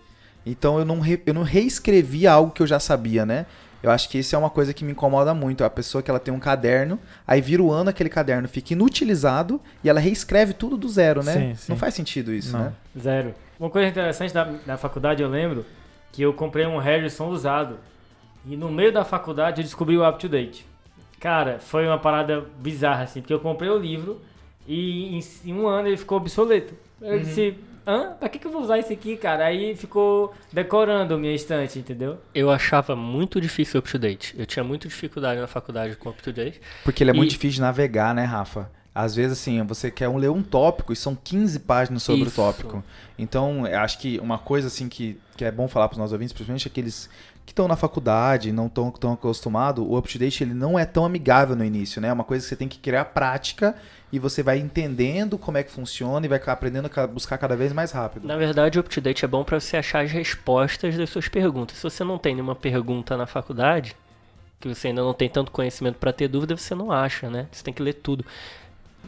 Então 0.45 0.79
eu 0.79 0.85
não, 0.87 1.01
re- 1.01 1.23
eu 1.27 1.35
não 1.35 1.43
reescrevi 1.43 2.27
algo 2.27 2.51
que 2.51 2.63
eu 2.63 2.67
já 2.67 2.81
sabia, 2.81 3.27
né? 3.27 3.45
Eu 3.83 3.91
acho 3.91 4.09
que 4.09 4.19
isso 4.19 4.35
é 4.35 4.39
uma 4.39 4.51
coisa 4.51 4.75
que 4.75 4.85
me 4.85 4.93
incomoda 4.93 5.33
muito. 5.35 5.63
A 5.65 5.71
pessoa 5.71 6.03
que 6.03 6.11
ela 6.11 6.19
tem 6.21 6.33
um 6.33 6.41
caderno, 6.41 6.99
aí 7.27 7.41
vira 7.41 7.63
o 7.63 7.71
ano 7.71 7.89
aquele 7.91 8.09
caderno 8.11 8.47
fica 8.49 8.73
inutilizado 8.75 9.61
e 9.85 9.89
ela 9.89 10.01
reescreve 10.01 10.53
tudo 10.55 10.77
do 10.77 10.89
zero, 10.89 11.23
né? 11.23 11.33
Sim, 11.33 11.55
sim. 11.55 11.73
Não 11.73 11.77
faz 11.79 11.95
sentido 11.95 12.33
isso, 12.33 12.53
Não. 12.57 12.65
né? 12.65 12.73
Zero. 12.99 13.35
Uma 13.59 13.71
coisa 13.71 13.89
interessante 13.89 14.33
da, 14.35 14.45
da 14.67 14.77
faculdade, 14.79 15.23
eu 15.23 15.29
lembro 15.29 15.65
que 16.13 16.23
eu 16.23 16.33
comprei 16.33 16.67
um 16.67 16.79
Harrison 16.79 17.29
usado. 17.29 17.77
E 18.47 18.57
no 18.57 18.71
meio 18.71 18.93
da 18.93 19.05
faculdade 19.05 19.61
eu 19.61 19.65
descobri 19.65 19.97
o 19.97 20.09
Up 20.09 20.19
to 20.19 20.29
Date. 20.29 20.67
Cara, 21.19 21.59
foi 21.59 21.87
uma 21.87 21.99
parada 21.99 22.45
bizarra, 22.59 23.05
assim, 23.05 23.21
porque 23.21 23.35
eu 23.35 23.41
comprei 23.41 23.69
o 23.71 23.77
livro 23.79 24.21
e 24.67 25.17
em, 25.17 25.21
em 25.51 25.53
um 25.55 25.67
ano 25.69 25.89
ele 25.89 25.97
ficou 25.97 26.17
obsoleto. 26.19 26.75
Eu 27.01 27.15
Uhum. 27.15 27.19
disse, 27.21 27.55
hã? 27.87 28.13
Pra 28.19 28.29
que, 28.29 28.39
que 28.39 28.47
eu 28.47 28.51
vou 28.51 28.63
usar 28.63 28.79
isso 28.79 28.93
aqui, 28.93 29.17
cara? 29.17 29.45
Aí 29.47 29.75
ficou 29.77 30.33
decorando 30.53 31.15
a 31.15 31.19
minha 31.19 31.35
estante, 31.35 31.79
entendeu? 31.79 32.19
Eu 32.35 32.51
achava 32.51 32.97
muito 32.97 33.41
difícil 33.41 33.79
o 33.79 33.81
up-to-date. 33.81 34.35
Eu 34.39 34.47
tinha 34.47 34.65
muita 34.65 34.89
dificuldade 34.89 35.41
na 35.41 35.47
faculdade 35.47 35.97
com 35.97 36.09
up-to-date. 36.09 36.61
Porque 36.85 37.03
ele 37.03 37.11
é 37.11 37.15
muito 37.15 37.31
E- 37.31 37.33
difícil 37.33 37.57
de 37.57 37.61
navegar, 37.61 38.15
né, 38.15 38.25
Rafa? 38.25 38.71
Às 38.95 39.15
vezes, 39.15 39.39
assim, 39.39 39.63
você 39.63 39.91
quer 39.91 40.09
ler 40.09 40.31
um 40.31 40.43
tópico 40.43 40.93
e 40.93 40.97
são 40.97 41.15
15 41.15 41.61
páginas 41.61 42.03
sobre 42.03 42.23
Isso. 42.23 42.41
o 42.41 42.45
tópico. 42.45 42.83
Então, 43.19 43.67
eu 43.67 43.79
acho 43.79 43.99
que 43.99 44.19
uma 44.19 44.37
coisa, 44.39 44.67
assim, 44.67 44.89
que, 44.89 45.19
que 45.37 45.45
é 45.45 45.51
bom 45.53 45.69
falar 45.69 45.89
para 45.89 45.95
os 45.95 45.99
nossos 45.99 46.13
ouvintes, 46.13 46.33
principalmente 46.33 46.67
aqueles 46.67 47.09
que 47.47 47.53
estão 47.53 47.67
na 47.67 47.77
faculdade, 47.77 48.53
não 48.53 48.67
estão 48.67 48.91
tão 48.91 49.13
acostumados, 49.13 49.85
o 49.85 49.97
up-to-date 49.97 50.43
ele 50.45 50.55
não 50.55 50.79
é 50.79 50.85
tão 50.85 51.05
amigável 51.05 51.57
no 51.57 51.65
início, 51.65 52.01
né? 52.01 52.09
É 52.09 52.13
uma 52.13 52.25
coisa 52.25 52.45
que 52.45 52.49
você 52.49 52.57
tem 52.57 52.69
que 52.69 52.79
criar 52.79 53.07
prática 53.07 53.75
e 54.13 54.19
você 54.19 54.43
vai 54.43 54.59
entendendo 54.59 55.39
como 55.39 55.57
é 55.59 55.63
que 55.63 55.71
funciona 55.71 56.25
e 56.27 56.29
vai 56.29 56.41
aprendendo 56.47 56.87
a 56.87 56.89
ca- 56.89 57.07
buscar 57.07 57.39
cada 57.39 57.57
vez 57.57 57.73
mais 57.73 57.93
rápido. 57.93 58.27
Na 58.27 58.37
verdade, 58.37 58.79
o 58.79 58.81
up-to-date 58.81 59.25
é 59.25 59.29
bom 59.29 59.43
para 59.43 59.59
você 59.59 59.77
achar 59.77 60.05
as 60.05 60.11
respostas 60.13 60.97
das 60.97 61.11
suas 61.11 61.29
perguntas. 61.29 61.77
Se 61.77 61.83
você 61.83 62.05
não 62.05 62.19
tem 62.19 62.35
nenhuma 62.35 62.55
pergunta 62.55 63.17
na 63.17 63.27
faculdade, 63.27 63.97
que 64.61 64.69
você 64.69 64.89
ainda 64.89 65.03
não 65.03 65.15
tem 65.15 65.29
tanto 65.29 65.51
conhecimento 65.51 65.97
para 65.97 66.13
ter 66.13 66.29
dúvida, 66.29 66.57
você 66.57 66.75
não 66.75 66.93
acha, 66.93 67.31
né? 67.31 67.47
Você 67.51 67.65
tem 67.65 67.73
que 67.73 67.83
ler 67.83 67.95
tudo. 67.95 68.25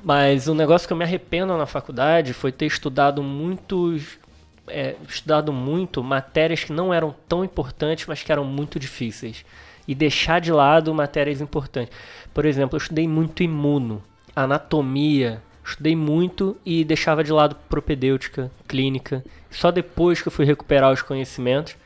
Mas 0.02 0.48
o 0.48 0.54
negócio 0.54 0.86
que 0.86 0.92
eu 0.92 0.96
me 0.96 1.04
arrependo 1.04 1.56
na 1.56 1.66
faculdade 1.66 2.32
foi 2.32 2.50
ter 2.50 2.66
estudado 2.66 3.22
muitos. 3.22 4.18
é, 4.66 4.96
estudado 5.08 5.52
muito 5.52 6.02
matérias 6.02 6.64
que 6.64 6.72
não 6.72 6.92
eram 6.92 7.14
tão 7.28 7.44
importantes, 7.44 8.06
mas 8.06 8.22
que 8.22 8.32
eram 8.32 8.44
muito 8.44 8.78
difíceis. 8.78 9.44
E 9.86 9.94
deixar 9.94 10.40
de 10.40 10.52
lado 10.52 10.92
matérias 10.94 11.40
importantes. 11.40 11.94
Por 12.34 12.44
exemplo, 12.44 12.76
eu 12.76 12.78
estudei 12.78 13.06
muito 13.06 13.42
imuno, 13.42 14.02
anatomia, 14.34 15.42
estudei 15.64 15.94
muito 15.94 16.56
e 16.64 16.84
deixava 16.84 17.22
de 17.22 17.32
lado 17.32 17.56
propedêutica, 17.68 18.50
clínica. 18.66 19.24
Só 19.50 19.70
depois 19.70 20.20
que 20.20 20.28
eu 20.28 20.32
fui 20.32 20.44
recuperar 20.44 20.92
os 20.92 21.02
conhecimentos, 21.02 21.76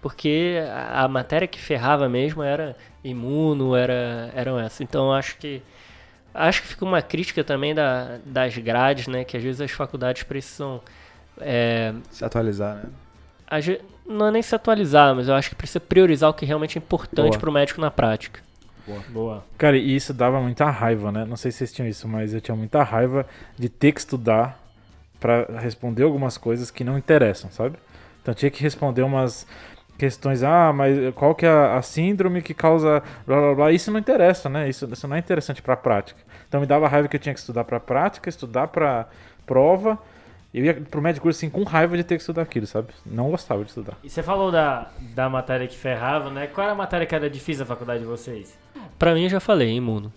porque 0.00 0.58
a, 0.70 1.04
a 1.04 1.08
matéria 1.08 1.48
que 1.48 1.58
ferrava 1.58 2.08
mesmo 2.08 2.42
era 2.42 2.76
imuno, 3.02 3.74
era, 3.74 4.30
eram 4.34 4.58
essas. 4.58 4.80
Então 4.82 5.06
eu 5.06 5.12
acho 5.12 5.36
que 5.38 5.62
acho 6.36 6.62
que 6.62 6.68
fica 6.68 6.84
uma 6.84 7.02
crítica 7.02 7.42
também 7.42 7.74
da, 7.74 8.18
das 8.24 8.56
grades, 8.58 9.06
né? 9.06 9.24
Que 9.24 9.36
às 9.36 9.42
vezes 9.42 9.60
as 9.60 9.70
faculdades 9.70 10.22
precisam. 10.22 10.80
é, 11.40 11.92
Se 12.10 12.24
atualizar, 12.24 12.76
né? 12.76 12.84
a 13.48 13.58
não 14.06 14.28
é 14.28 14.30
nem 14.30 14.42
se 14.42 14.54
atualizar, 14.54 15.14
mas 15.14 15.28
eu 15.28 15.34
acho 15.34 15.50
que 15.50 15.54
precisa 15.54 15.80
priorizar 15.80 16.30
o 16.30 16.34
que 16.34 16.44
realmente 16.44 16.78
é 16.78 16.80
importante 16.80 17.30
Boa. 17.30 17.38
para 17.38 17.50
o 17.50 17.52
médico 17.52 17.80
na 17.80 17.90
prática. 17.90 18.40
Boa. 19.08 19.44
Cara, 19.58 19.76
e 19.76 19.96
isso 19.96 20.14
dava 20.14 20.40
muita 20.40 20.70
raiva, 20.70 21.10
né? 21.10 21.24
Não 21.24 21.36
sei 21.36 21.50
se 21.50 21.58
vocês 21.58 21.72
tinham 21.72 21.88
isso, 21.88 22.06
mas 22.06 22.32
eu 22.32 22.40
tinha 22.40 22.54
muita 22.56 22.84
raiva 22.84 23.26
de 23.58 23.68
ter 23.68 23.90
que 23.90 23.98
estudar 23.98 24.60
pra 25.18 25.44
responder 25.58 26.04
algumas 26.04 26.38
coisas 26.38 26.70
que 26.70 26.84
não 26.84 26.96
interessam, 26.96 27.50
sabe? 27.50 27.76
Então 28.22 28.32
tinha 28.32 28.50
que 28.50 28.62
responder 28.62 29.02
umas 29.02 29.46
questões, 29.98 30.42
ah, 30.42 30.72
mas 30.72 31.12
qual 31.14 31.34
que 31.34 31.46
é 31.46 31.48
a, 31.48 31.78
a 31.78 31.82
síndrome 31.82 32.42
que 32.42 32.54
causa 32.54 33.02
blá 33.26 33.40
blá 33.40 33.54
blá, 33.54 33.72
isso 33.72 33.90
não 33.90 33.98
interessa, 33.98 34.48
né? 34.48 34.68
Isso, 34.68 34.88
isso 34.92 35.08
não 35.08 35.16
é 35.16 35.18
interessante 35.18 35.60
pra 35.62 35.76
prática. 35.76 36.20
Então 36.48 36.60
me 36.60 36.66
dava 36.66 36.88
raiva 36.88 37.08
que 37.08 37.16
eu 37.16 37.20
tinha 37.20 37.34
que 37.34 37.40
estudar 37.40 37.64
pra 37.64 37.80
prática, 37.80 38.28
estudar 38.28 38.68
pra 38.68 39.06
prova. 39.46 39.98
Eu 40.54 40.64
ia 40.64 40.74
pro 40.74 41.02
médico 41.02 41.24
curso 41.24 41.38
assim 41.38 41.50
com 41.50 41.64
raiva 41.64 41.96
de 41.96 42.04
ter 42.04 42.16
que 42.16 42.22
estudar 42.22 42.42
aquilo, 42.42 42.66
sabe? 42.66 42.88
Não 43.04 43.30
gostava 43.30 43.62
de 43.62 43.68
estudar. 43.68 43.94
E 44.02 44.08
você 44.08 44.22
falou 44.22 44.50
da, 44.50 44.90
da 45.14 45.28
matéria 45.28 45.66
que 45.66 45.76
ferrava, 45.76 46.30
né? 46.30 46.46
Qual 46.46 46.64
era 46.64 46.72
a 46.72 46.76
matéria 46.76 47.06
que 47.06 47.14
era 47.14 47.28
difícil 47.28 47.60
na 47.60 47.66
faculdade 47.66 48.00
de 48.00 48.06
vocês? 48.06 48.56
Para 48.98 49.14
mim, 49.14 49.24
eu 49.24 49.28
já 49.28 49.40
falei, 49.40 49.70
imuno. 49.74 50.12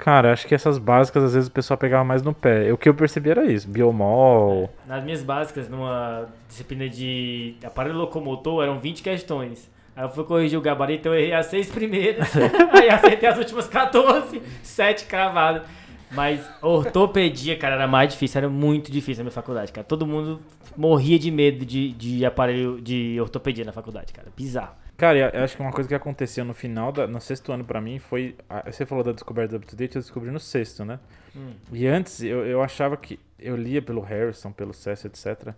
Cara, 0.00 0.32
acho 0.32 0.46
que 0.46 0.54
essas 0.54 0.78
básicas 0.78 1.22
às 1.22 1.34
vezes 1.34 1.48
o 1.48 1.52
pessoal 1.52 1.76
pegava 1.76 2.02
mais 2.02 2.22
no 2.22 2.32
pé. 2.32 2.72
O 2.72 2.78
que 2.78 2.88
eu 2.88 2.94
percebi 2.94 3.30
era 3.30 3.44
isso, 3.44 3.68
biomol, 3.68 4.72
Nas 4.86 5.04
minhas 5.04 5.22
básicas, 5.22 5.68
numa 5.68 6.26
disciplina 6.48 6.88
de 6.88 7.54
aparelho 7.62 7.98
locomotor, 7.98 8.62
eram 8.62 8.78
20 8.78 9.02
questões. 9.02 9.70
Aí 9.94 10.04
eu 10.04 10.08
fui 10.08 10.24
corrigir 10.24 10.58
o 10.58 10.62
gabarito, 10.62 11.08
eu 11.08 11.14
errei 11.14 11.32
as 11.32 11.46
seis 11.46 11.68
primeiras. 11.68 12.28
aí 12.72 12.88
acertei 12.88 13.28
as 13.28 13.38
últimas 13.38 13.66
14, 13.66 14.40
7 14.62 15.04
cravadas. 15.06 15.62
Mas 16.10 16.44
ortopedia, 16.60 17.56
cara, 17.56 17.76
era 17.76 17.86
mais 17.86 18.12
difícil, 18.12 18.38
era 18.38 18.48
muito 18.48 18.90
difícil 18.90 19.20
na 19.22 19.24
minha 19.24 19.34
faculdade, 19.34 19.70
cara. 19.70 19.84
Todo 19.84 20.06
mundo 20.06 20.40
morria 20.76 21.18
de 21.18 21.30
medo 21.30 21.64
de, 21.64 21.92
de 21.92 22.24
aparelho 22.24 22.80
de 22.80 23.20
ortopedia 23.20 23.64
na 23.64 23.72
faculdade, 23.72 24.12
cara. 24.12 24.28
Bizarro. 24.36 24.74
Cara, 24.96 25.30
eu 25.34 25.44
acho 25.44 25.56
que 25.56 25.62
uma 25.62 25.72
coisa 25.72 25.88
que 25.88 25.94
aconteceu 25.94 26.44
no 26.44 26.52
final, 26.52 26.92
da, 26.92 27.06
no 27.06 27.20
sexto 27.20 27.50
ano 27.52 27.64
pra 27.64 27.80
mim, 27.80 27.98
foi. 27.98 28.36
Você 28.66 28.84
falou 28.84 29.02
da 29.02 29.12
descoberta 29.12 29.52
do 29.52 29.62
up-to-date, 29.62 29.96
eu 29.96 30.02
descobri 30.02 30.30
no 30.30 30.38
sexto, 30.38 30.84
né? 30.84 30.98
Hum. 31.34 31.52
E 31.72 31.86
antes 31.86 32.22
eu, 32.22 32.44
eu 32.44 32.60
achava 32.60 32.96
que. 32.96 33.18
Eu 33.38 33.56
lia 33.56 33.80
pelo 33.80 34.02
Harrison, 34.02 34.52
pelo 34.52 34.74
Cess, 34.74 35.06
etc. 35.06 35.54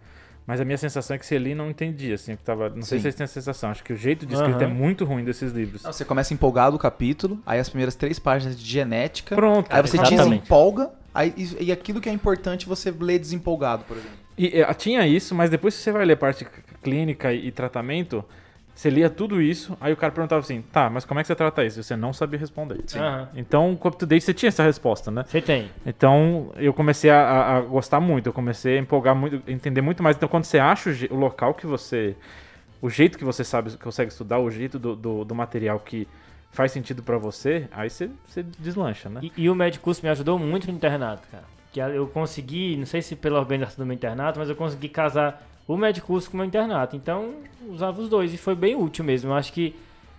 Mas 0.47 0.61
a 0.61 0.65
minha 0.65 0.77
sensação 0.79 1.15
é 1.15 1.19
que 1.19 1.25
Celine 1.27 1.55
não 1.55 1.71
entendia, 1.71 2.15
assim, 2.15 2.35
que 2.37 2.43
tava. 2.43 2.69
Não 2.69 2.83
sei 2.83 2.99
Sim. 2.99 2.99
se 2.99 3.03
vocês 3.03 3.15
têm 3.15 3.25
a 3.25 3.29
sensação. 3.29 3.71
Acho 3.71 3.85
que 3.85 3.93
o 3.93 3.97
jeito 3.97 4.27
de 4.27 4.35
escrita 4.35 4.65
Aham. 4.65 4.65
é 4.65 4.75
muito 4.75 5.05
ruim 5.05 5.25
desses 5.25 5.53
livros. 5.53 5.83
Não, 5.83 5.93
você 5.93 6.05
começa 6.05 6.35
empolgado 6.35 6.77
o 6.77 6.79
capítulo, 6.79 7.39
aí 7.47 7.61
as 7.61 7.69
primeiras 7.69 7.95
três 7.95 8.19
páginas 8.19 8.59
de 8.59 8.65
genética, 8.69 9.37
Pronto. 9.37 9.67
aí 9.71 9.81
você 9.81 9.97
Exatamente. 9.97 10.41
desempolga, 10.41 10.91
aí, 11.15 11.33
e, 11.37 11.67
e 11.67 11.73
aquilo 11.73 12.01
que 12.01 12.09
é 12.09 12.13
importante 12.13 12.67
você 12.67 12.91
lê 12.91 13.19
desempolgado, 13.19 13.85
por 13.85 13.97
exemplo. 13.97 14.17
E 14.37 14.61
eh, 14.61 14.75
tinha 14.75 15.07
isso, 15.07 15.35
mas 15.35 15.51
depois 15.51 15.77
que 15.77 15.83
você 15.83 15.93
vai 15.93 16.05
ler 16.05 16.17
parte 16.17 16.47
clínica 16.83 17.33
e, 17.33 17.47
e 17.49 17.53
tratamento, 17.53 18.25
você 18.75 18.89
lia 18.91 19.11
tudo 19.11 19.41
isso, 19.41 19.77
aí 19.81 19.93
o 19.93 19.97
cara 19.97 20.13
perguntava 20.13 20.41
assim, 20.41 20.63
tá, 20.73 20.89
mas 20.89 21.05
como 21.05 21.21
é 21.21 21.23
que 21.23 21.27
você 21.27 21.35
trata 21.35 21.65
isso? 21.65 21.81
E 21.81 21.85
Você 21.85 21.95
não 21.95 22.13
sabia 22.13 22.39
responder. 22.39 22.81
Aham. 22.97 23.29
Então, 23.35 23.77
com 23.77 23.89
o 23.89 23.91
UpToDate 23.91 24.25
você 24.25 24.33
tinha 24.35 24.49
essa 24.49 24.63
resposta, 24.63 25.11
né? 25.11 25.25
Você 25.27 25.41
tem. 25.43 25.71
Então, 25.87 26.51
eu 26.57 26.73
comecei 26.73 27.11
a, 27.11 27.57
a- 27.57 27.61
gostar 27.61 28.01
muito, 28.01 28.27
eu 28.29 28.33
comecei 28.33 28.79
a 28.79 28.81
empolgar 28.81 29.15
muito, 29.15 29.43
a 29.47 29.51
entender 29.53 29.83
muito 29.83 30.03
mais. 30.03 30.17
Então, 30.17 30.29
quando 30.29 30.45
você 30.45 30.59
acha 30.59 30.91
o, 30.91 31.15
o 31.15 31.19
local 31.19 31.55
que 31.55 31.67
você... 31.67 32.17
O 32.81 32.91
jeito 32.91 33.17
que 33.17 33.25
você 33.25 33.45
sabe, 33.45 33.77
consegue 33.79 34.11
estudar, 34.11 34.39
o 34.41 34.51
jeito 34.51 34.77
do, 34.79 34.97
do, 34.97 35.25
do 35.25 35.35
material 35.35 35.79
que 35.79 36.09
faz 36.51 36.73
sentido 36.73 37.03
pra 37.03 37.17
você, 37.17 37.69
aí 37.71 37.89
você, 37.89 38.11
você 38.27 38.43
deslancha, 38.43 39.09
né? 39.09 39.21
E, 39.23 39.33
e 39.37 39.49
o 39.51 39.55
médico 39.55 39.85
curso 39.85 40.03
me 40.03 40.09
ajudou 40.09 40.39
muito 40.39 40.67
no 40.67 40.73
internato, 40.75 41.29
cara. 41.31 41.45
Que 41.73 41.79
eu 41.81 42.07
consegui, 42.09 42.77
não 42.77 42.85
sei 42.85 43.01
se 43.01 43.15
pela 43.17 43.39
organização 43.39 43.85
do 43.85 43.87
meu 43.87 43.95
internato, 43.95 44.39
mas 44.39 44.49
eu 44.49 44.57
consegui 44.57 44.89
casar 44.89 45.43
o 45.67 45.77
médico 45.77 46.07
curso 46.09 46.31
com 46.31 46.37
o 46.37 46.39
meu 46.39 46.47
internato. 46.47 46.97
Então, 46.97 47.35
usava 47.69 48.01
os 48.01 48.09
dois 48.09 48.33
e 48.35 48.37
foi 48.37 48.55
bem 48.55 48.75
útil 48.77 49.05
mesmo. 49.05 49.31
Eu 49.31 49.35
acho 49.35 49.53
que 49.53 49.75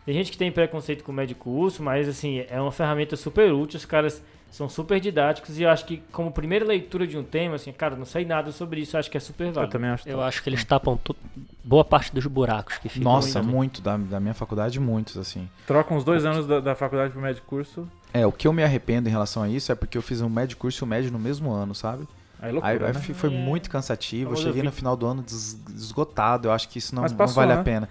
tem 0.05 0.13
gente 0.13 0.31
que 0.31 0.37
tem 0.37 0.51
preconceito 0.51 1.03
com 1.03 1.11
o 1.11 1.15
médico 1.15 1.43
curso, 1.45 1.81
mas 1.83 2.07
assim, 2.09 2.43
é 2.49 2.59
uma 2.59 2.71
ferramenta 2.71 3.15
super 3.15 3.51
útil. 3.53 3.77
Os 3.77 3.85
caras 3.85 4.21
são 4.51 4.69
super 4.69 4.99
didáticos 4.99 5.57
e 5.57 5.63
eu 5.63 5.69
acho 5.69 5.83
que 5.85 6.03
como 6.11 6.31
primeira 6.31 6.63
leitura 6.63 7.07
de 7.07 7.17
um 7.17 7.23
tema, 7.23 7.55
assim, 7.55 7.71
cara, 7.71 7.95
não 7.95 8.05
sei 8.05 8.23
nada 8.23 8.51
sobre 8.51 8.81
isso, 8.81 8.95
eu 8.95 8.99
acho 8.99 9.09
que 9.09 9.17
é 9.17 9.19
super 9.19 9.47
Eu 9.47 9.53
válido. 9.53 9.71
também 9.71 9.89
acho. 9.89 10.07
Eu 10.07 10.21
acho 10.21 10.43
que 10.43 10.49
eles 10.49 10.63
tapam 10.63 10.95
tu- 11.03 11.15
boa 11.63 11.83
parte 11.83 12.13
dos 12.13 12.25
buracos 12.27 12.77
que 12.77 12.87
ficam. 12.87 13.11
Nossa, 13.11 13.39
aí. 13.39 13.45
muito, 13.45 13.81
da, 13.81 13.97
da 13.97 14.19
minha 14.19 14.33
faculdade, 14.35 14.79
muitos, 14.79 15.17
assim. 15.17 15.49
Trocam 15.65 15.97
uns 15.97 16.03
dois 16.03 16.23
anos 16.23 16.45
da, 16.45 16.59
da 16.59 16.75
faculdade 16.75 17.11
pro 17.13 17.21
médico 17.21 17.47
curso, 17.47 17.87
É, 18.13 18.27
o 18.27 18.31
que 18.31 18.47
eu 18.47 18.53
me 18.53 18.63
arrependo 18.63 19.09
em 19.09 19.11
relação 19.11 19.41
a 19.41 19.49
isso 19.49 19.71
é 19.71 19.75
porque 19.75 19.97
eu 19.97 20.01
fiz 20.03 20.21
um 20.21 20.29
médio 20.29 20.55
curso 20.55 20.83
e 20.83 20.85
um 20.85 20.89
médio 20.89 21.11
no 21.11 21.17
mesmo 21.17 21.51
ano, 21.51 21.73
sabe? 21.73 22.07
Aí 22.43 22.49
é 22.49 22.51
loucura, 22.53 22.87
Aí, 22.87 22.93
né? 22.93 22.99
foi 23.13 23.33
É. 23.33 23.37
muito 23.37 23.69
cansativo. 23.69 24.31
Eu 24.33 24.35
cheguei 24.35 24.61
no 24.63 24.69
vi- 24.71 24.77
final 24.77 24.95
do 24.97 25.05
ano 25.05 25.21
des- 25.23 25.57
esgotado. 25.75 26.47
Eu 26.47 26.51
acho 26.51 26.67
que 26.69 26.77
isso 26.77 26.93
não, 26.93 27.01
Mas 27.03 27.11
não 27.11 27.17
passou, 27.17 27.35
vale 27.35 27.53
né? 27.53 27.59
a 27.59 27.63
pena. 27.63 27.89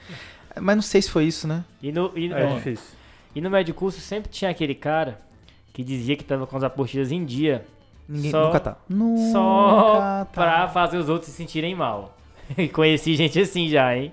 Mas 0.60 0.76
não 0.76 0.82
sei 0.82 1.00
se 1.00 1.10
foi 1.10 1.24
isso, 1.24 1.48
né? 1.48 1.64
E 1.82 1.90
no, 1.90 2.12
e, 2.16 2.32
É, 2.32 2.42
é, 2.42 2.54
difícil. 2.54 2.84
e 3.34 3.40
no 3.40 3.50
médico 3.50 3.78
curso 3.78 4.00
sempre 4.00 4.30
tinha 4.30 4.50
aquele 4.50 4.74
cara 4.74 5.20
que 5.72 5.82
dizia 5.82 6.14
que 6.16 6.24
tava 6.24 6.46
com 6.46 6.56
as 6.56 6.62
apostilas 6.62 7.10
em 7.10 7.24
dia 7.24 7.64
Ninguém, 8.08 8.30
Só- 8.32 8.46
nunca 8.46 8.60
tá. 8.60 8.76
Nunca 8.88 9.32
só 9.32 9.98
tá. 9.98 10.24
pra 10.32 10.68
fazer 10.68 10.98
os 10.98 11.08
outros 11.08 11.30
se 11.30 11.36
sentirem 11.36 11.74
mal. 11.74 12.18
E 12.58 12.68
conheci 12.68 13.14
gente 13.16 13.40
assim 13.40 13.68
já, 13.68 13.96
hein? 13.96 14.12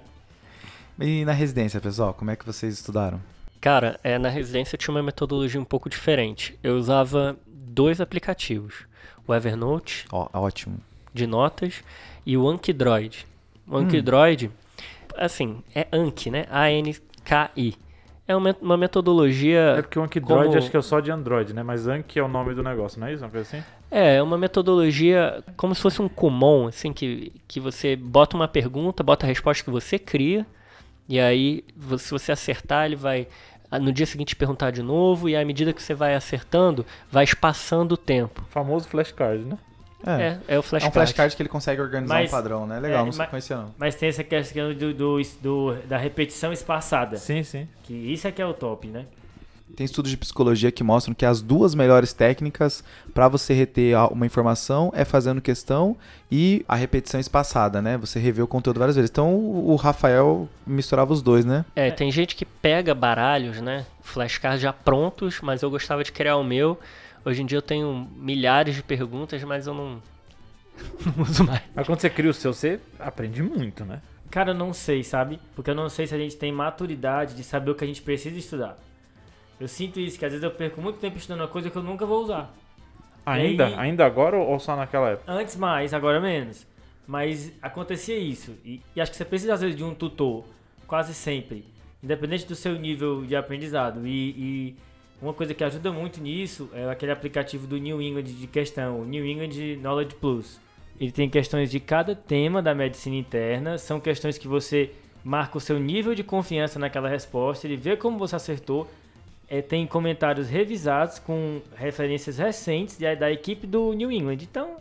E 0.99 1.25
na 1.25 1.31
residência, 1.33 1.81
pessoal, 1.81 2.13
como 2.13 2.29
é 2.31 2.35
que 2.35 2.45
vocês 2.45 2.73
estudaram? 2.75 3.19
Cara, 3.59 3.99
é, 4.03 4.17
na 4.17 4.29
residência 4.29 4.75
eu 4.75 4.79
tinha 4.79 4.93
uma 4.93 5.03
metodologia 5.03 5.59
um 5.59 5.65
pouco 5.65 5.89
diferente. 5.89 6.57
Eu 6.63 6.77
usava 6.77 7.35
dois 7.47 7.99
aplicativos. 7.99 8.85
O 9.29 9.33
Evernote, 9.35 10.07
Ó, 10.11 10.27
ótimo. 10.33 10.77
de 11.13 11.27
notas, 11.27 11.83
e 12.25 12.35
o 12.35 12.47
Ankydroid. 12.49 13.27
O 13.67 13.75
Hum. 13.75 13.81
Ankydroid, 13.81 14.49
assim, 15.15 15.61
é 15.75 15.87
Anki, 15.93 16.31
né? 16.31 16.45
A-N-K-I. 16.49 17.75
É 18.27 18.35
uma, 18.35 18.77
metodologia... 18.77 19.75
É 19.77 19.81
porque 19.83 19.99
o 19.99 20.03
Ankydroid 20.03 20.45
como- 20.47 20.57
acho 20.57 20.71
que 20.71 20.77
é 20.77 20.81
só 20.81 20.99
de 20.99 21.11
Android, 21.11 21.53
né? 21.53 21.61
Mas 21.61 21.87
Anki 21.87 22.17
é 22.17 22.23
o 22.23 22.27
nome 22.27 22.55
do 22.55 22.63
negócio, 22.63 22.99
não 22.99 23.05
é 23.07 23.13
isso? 23.13 23.23
Uma 23.23 23.29
coisa 23.29 23.47
assim? 23.57 23.63
É, 23.91 24.15
é 24.15 24.21
uma 24.23 24.37
metodologia 24.37 25.43
como 25.55 25.73
se 25.75 25.81
fosse 25.81 26.01
um 26.01 26.09
Kumon, 26.09 26.67
assim, 26.67 26.91
que, 26.91 27.31
que 27.47 27.59
você 27.59 27.95
bota 27.95 28.35
uma 28.35 28.47
pergunta, 28.47 29.03
bota 29.03 29.25
a 29.25 29.29
resposta 29.29 29.63
que 29.63 29.69
você 29.69 29.99
cria, 29.99 30.45
e 31.07 31.19
aí, 31.19 31.63
se 31.99 32.09
você 32.11 32.31
acertar, 32.31 32.85
ele 32.87 32.95
vai 32.95 33.27
no 33.77 33.91
dia 33.91 34.05
seguinte 34.05 34.35
perguntar 34.35 34.71
de 34.71 34.81
novo, 34.81 35.27
e 35.29 35.35
à 35.35 35.43
medida 35.45 35.73
que 35.73 35.81
você 35.83 35.93
vai 35.93 36.15
acertando, 36.15 36.85
vai 37.11 37.23
espaçando 37.23 37.93
o 37.93 37.97
tempo. 37.97 38.41
O 38.47 38.51
famoso 38.51 38.87
flashcard, 38.87 39.43
né? 39.45 39.57
É. 40.05 40.11
É, 40.11 40.39
é 40.47 40.53
o 40.53 40.55
É 40.55 40.59
um 40.59 40.63
flashcard. 40.63 40.93
flashcard 40.93 41.35
que 41.35 41.41
ele 41.41 41.49
consegue 41.49 41.81
organizar 41.81 42.13
Mas- 42.15 42.29
um 42.29 42.31
padrão, 42.31 42.65
né? 42.65 42.79
Legal, 42.79 43.01
é, 43.01 43.05
não 43.05 43.11
se 43.11 43.17
mas- 43.17 43.29
conhecia 43.29 43.57
não. 43.57 43.75
Mas 43.77 43.95
tem 43.95 44.07
essa 44.07 44.23
questão 44.23 44.73
do, 44.73 44.93
do, 44.93 45.21
do- 45.41 45.75
da 45.87 45.97
repetição 45.97 46.53
espaçada. 46.53 47.17
Sim, 47.17 47.43
sim. 47.43 47.67
Que 47.83 47.93
isso 47.93 48.25
é 48.25 48.31
que 48.31 48.41
é 48.41 48.45
o 48.45 48.53
top, 48.53 48.87
né? 48.87 49.05
Tem 49.79 49.85
estudos 49.85 50.11
de 50.11 50.17
psicologia 50.17 50.73
que 50.73 50.83
mostram 50.83 51.15
que 51.15 51.25
as 51.25 51.41
duas 51.41 51.73
melhores 51.73 52.11
técnicas 52.11 52.83
para 53.13 53.29
você 53.29 53.53
reter 53.53 53.95
uma 54.11 54.25
informação 54.25 54.91
é 54.93 55.05
fazendo 55.05 55.39
questão 55.39 55.95
e 56.29 56.65
a 56.67 56.75
repetição 56.75 57.17
espaçada, 57.17 57.81
né? 57.81 57.97
Você 57.97 58.19
rever 58.19 58.43
o 58.43 58.47
conteúdo 58.47 58.77
várias 58.77 58.97
vezes. 58.97 59.09
Então 59.09 59.33
o 59.33 59.71
o 59.71 59.77
Rafael 59.77 60.49
misturava 60.67 61.13
os 61.13 61.21
dois, 61.21 61.45
né? 61.45 61.63
É, 61.77 61.89
tem 61.91 62.11
gente 62.11 62.35
que 62.35 62.43
pega 62.43 62.93
baralhos, 62.93 63.61
né? 63.61 63.85
Flashcards 64.01 64.59
já 64.59 64.73
prontos, 64.73 65.39
mas 65.39 65.61
eu 65.61 65.69
gostava 65.69 66.03
de 66.03 66.11
criar 66.11 66.35
o 66.35 66.43
meu. 66.43 66.77
Hoje 67.23 67.41
em 67.41 67.45
dia 67.45 67.59
eu 67.59 67.61
tenho 67.61 68.05
milhares 68.17 68.75
de 68.75 68.83
perguntas, 68.83 69.41
mas 69.45 69.65
eu 69.65 69.73
não, 69.73 70.01
não 71.05 71.23
uso 71.23 71.45
mais. 71.45 71.61
Mas 71.73 71.87
quando 71.87 72.01
você 72.01 72.09
cria 72.09 72.31
o 72.31 72.33
seu, 72.33 72.51
você 72.51 72.81
aprende 72.99 73.41
muito, 73.41 73.85
né? 73.85 74.01
Cara, 74.29 74.51
eu 74.51 74.55
não 74.55 74.73
sei, 74.73 75.05
sabe? 75.05 75.39
Porque 75.55 75.71
eu 75.71 75.75
não 75.75 75.87
sei 75.87 76.05
se 76.05 76.13
a 76.13 76.17
gente 76.17 76.35
tem 76.35 76.51
maturidade 76.51 77.33
de 77.33 77.45
saber 77.45 77.71
o 77.71 77.75
que 77.75 77.85
a 77.85 77.87
gente 77.87 78.01
precisa 78.01 78.37
estudar. 78.37 78.77
Eu 79.59 79.67
sinto 79.67 79.99
isso, 79.99 80.17
que 80.17 80.25
às 80.25 80.31
vezes 80.31 80.43
eu 80.43 80.51
perco 80.51 80.81
muito 80.81 80.99
tempo 80.99 81.17
estudando 81.17 81.41
uma 81.41 81.47
coisa 81.47 81.69
que 81.69 81.75
eu 81.77 81.83
nunca 81.83 82.05
vou 82.05 82.23
usar. 82.23 82.53
Ainda? 83.25 83.67
aí- 83.67 83.75
Ainda 83.75 84.05
agora 84.05 84.37
ou 84.37 84.59
só 84.59 84.75
naquela 84.75 85.09
época? 85.11 85.31
Antes 85.31 85.55
mais, 85.55 85.93
agora 85.93 86.19
menos. 86.19 86.65
Mas 87.05 87.51
acontecia 87.61 88.17
isso. 88.17 88.55
E, 88.63 88.81
e 88.95 89.01
acho 89.01 89.11
que 89.11 89.17
você 89.17 89.25
precisa, 89.25 89.53
às 89.53 89.61
vezes, 89.61 89.75
de 89.75 89.83
um 89.83 89.93
tutor. 89.93 90.45
Quase 90.87 91.13
sempre. 91.13 91.65
Independente 92.03 92.45
do 92.47 92.55
seu 92.55 92.73
nível 92.79 93.25
de 93.25 93.35
aprendizado. 93.35 94.05
E, 94.07 94.29
e 94.29 94.75
uma 95.21 95.33
coisa 95.33 95.53
que 95.53 95.63
ajuda 95.63 95.91
muito 95.91 96.21
nisso 96.21 96.69
é 96.73 96.89
aquele 96.89 97.11
aplicativo 97.11 97.67
do 97.67 97.77
New 97.77 98.01
England 98.01 98.23
de 98.23 98.47
questão. 98.47 99.01
O 99.01 99.05
New 99.05 99.25
England 99.25 99.77
Knowledge 99.81 100.15
Plus. 100.15 100.59
Ele 100.99 101.11
tem 101.11 101.29
questões 101.29 101.69
de 101.71 101.79
cada 101.79 102.13
tema 102.15 102.61
da 102.61 102.73
medicina 102.75 103.15
interna. 103.15 103.77
São 103.77 103.99
questões 103.99 104.37
que 104.37 104.47
você 104.47 104.91
marca 105.23 105.57
o 105.57 105.61
seu 105.61 105.79
nível 105.79 106.13
de 106.15 106.23
confiança 106.23 106.77
naquela 106.79 107.09
resposta. 107.09 107.67
Ele 107.67 107.75
vê 107.75 107.97
como 107.97 108.17
você 108.17 108.35
acertou. 108.35 108.89
É, 109.49 109.61
tem 109.61 109.87
comentários 109.87 110.47
revisados 110.47 111.17
com 111.17 111.61
referências 111.75 112.37
recentes 112.37 112.97
da, 112.97 113.15
da 113.15 113.31
equipe 113.31 113.65
do 113.65 113.93
New 113.93 114.11
England. 114.11 114.37
Então, 114.43 114.77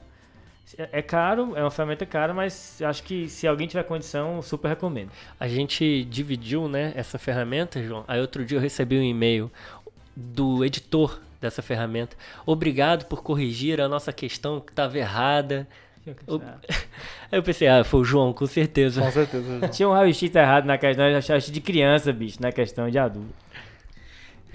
é 0.77 1.01
caro, 1.01 1.57
é 1.57 1.63
uma 1.63 1.71
ferramenta 1.71 2.05
cara, 2.05 2.35
mas 2.35 2.83
acho 2.83 3.03
que 3.03 3.29
se 3.29 3.47
alguém 3.47 3.67
tiver 3.67 3.83
condição, 3.85 4.37
eu 4.37 4.43
super 4.43 4.69
recomendo. 4.69 5.11
A 5.41 5.49
gente 5.49 6.05
dividiu, 6.05 6.69
né, 6.69 6.93
essa 6.95 7.19
ferramenta, 7.19 7.83
João. 7.83 8.05
Aí 8.07 8.21
outro 8.21 8.45
dia 8.45 8.59
eu 8.59 8.61
recebi 8.61 8.99
um 8.99 9.03
e-mail 9.03 9.51
do 10.15 10.65
editor 10.65 11.21
dessa 11.41 11.63
ferramenta. 11.63 12.17
Obrigado 12.45 13.07
por 13.07 13.23
corrigir 13.23 13.81
a 13.81 13.89
nossa 13.89 14.13
questão 14.13 14.61
que 14.61 14.73
estava 14.73 14.99
errada. 14.99 15.67
Aí 17.31 17.39
eu 17.39 17.43
pensei, 17.43 17.69
ah, 17.69 17.85
foi 17.85 18.01
o 18.01 18.05
João, 18.05 18.33
com 18.33 18.47
certeza. 18.47 19.01
Com 19.03 19.11
certeza. 19.11 19.69
Tinha 19.69 19.89
um 19.89 19.93
raio-x 19.93 20.35
errado 20.35 20.65
na 20.65 20.77
questão, 20.77 21.07
eu 21.07 21.19
achava 21.19 21.41
de 21.41 21.61
criança, 21.61 22.13
bicho, 22.13 22.41
na 22.41 22.51
questão 22.51 22.91
de 22.91 22.99
adulto. 22.99 23.35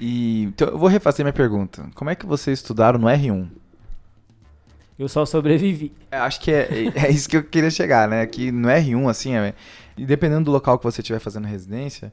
E 0.05 0.43
então, 0.43 0.67
eu 0.67 0.77
vou 0.77 0.89
refazer 0.89 1.23
minha 1.23 1.31
pergunta. 1.31 1.89
Como 1.95 2.09
é 2.09 2.15
que 2.15 2.25
vocês 2.25 2.59
estudaram 2.59 2.99
no 2.99 3.07
R1? 3.07 3.47
Eu 4.99 5.07
só 5.07 5.25
sobrevivi. 5.25 5.93
É, 6.11 6.17
Acho 6.17 6.41
que 6.41 6.51
é, 6.51 6.67
é 6.93 7.09
isso 7.09 7.29
que 7.29 7.37
eu 7.37 7.43
queria 7.43 7.71
chegar, 7.71 8.05
né? 8.09 8.25
Que 8.25 8.51
no 8.51 8.67
R1, 8.67 9.09
assim, 9.09 9.33
é, 9.33 9.53
e 9.97 10.05
dependendo 10.05 10.43
do 10.43 10.51
local 10.51 10.77
que 10.77 10.83
você 10.83 10.99
estiver 10.99 11.19
fazendo 11.19 11.47
residência, 11.47 12.11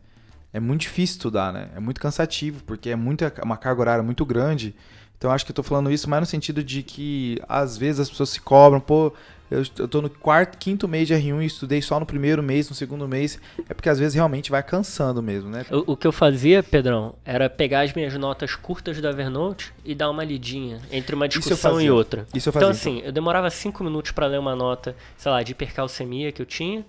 é 0.53 0.61
muito 0.61 0.83
difícil 0.83 1.17
estudar, 1.17 1.53
né? 1.53 1.69
É 1.75 1.81
muito 1.81 2.01
cansativo, 2.01 2.63
porque 2.63 2.91
é 2.91 2.97
muita, 2.97 3.35
uma 3.43 3.57
carga 3.57 3.81
horária 3.81 4.05
muito 4.05 4.25
grande. 4.25 4.73
Então 5.19 5.33
acho 5.33 5.45
que 5.45 5.51
eu 5.51 5.57
tô 5.57 5.65
falando 5.65 5.91
isso 5.91 6.09
mais 6.09 6.21
no 6.21 6.27
sentido 6.27 6.63
de 6.63 6.85
que 6.85 7.43
às 7.49 7.77
vezes 7.77 8.03
as 8.03 8.09
pessoas 8.09 8.31
se 8.31 8.41
cobram, 8.41 8.79
pô, 8.79 9.13
eu, 9.51 9.63
eu 9.79 9.89
tô 9.89 10.01
no 10.01 10.09
quarto, 10.09 10.57
quinto 10.59 10.87
mês 10.87 11.09
de 11.09 11.15
R1 11.15 11.43
e 11.43 11.47
estudei 11.47 11.83
só 11.83 11.99
no 11.99 12.07
primeiro 12.07 12.43
mês, 12.43 12.69
no 12.69 12.75
segundo 12.75 13.09
mês. 13.09 13.41
É 13.69 13.75
porque 13.75 13.89
às 13.89 13.99
vezes 13.99 14.15
realmente 14.15 14.51
vai 14.51 14.63
cansando 14.63 15.23
mesmo, 15.23 15.51
né? 15.51 15.67
O, 15.71 15.93
o 15.93 15.97
que 15.97 16.07
eu 16.07 16.13
fazia, 16.13 16.63
Pedrão, 16.63 17.15
era 17.25 17.51
pegar 17.51 17.81
as 17.83 17.93
minhas 17.93 18.15
notas 18.15 18.55
curtas 18.55 19.01
do 19.01 19.09
Evernote 19.09 19.73
e 19.85 19.95
dar 19.95 20.09
uma 20.11 20.23
lidinha 20.25 20.81
entre 20.93 21.15
uma 21.15 21.27
discussão 21.29 21.81
e 21.81 21.91
outra. 21.91 22.27
Isso 22.35 22.49
eu 22.49 22.53
fazia. 22.53 22.69
Então, 22.69 22.71
assim, 22.71 23.03
eu 23.05 23.13
demorava 23.13 23.51
cinco 23.51 23.83
minutos 23.83 24.13
para 24.13 24.27
ler 24.27 24.39
uma 24.39 24.55
nota, 24.55 24.95
sei 25.17 25.33
lá, 25.33 25.43
de 25.43 25.53
hipercalcemia 25.53 26.31
que 26.33 26.41
eu 26.41 26.47
tinha. 26.47 26.85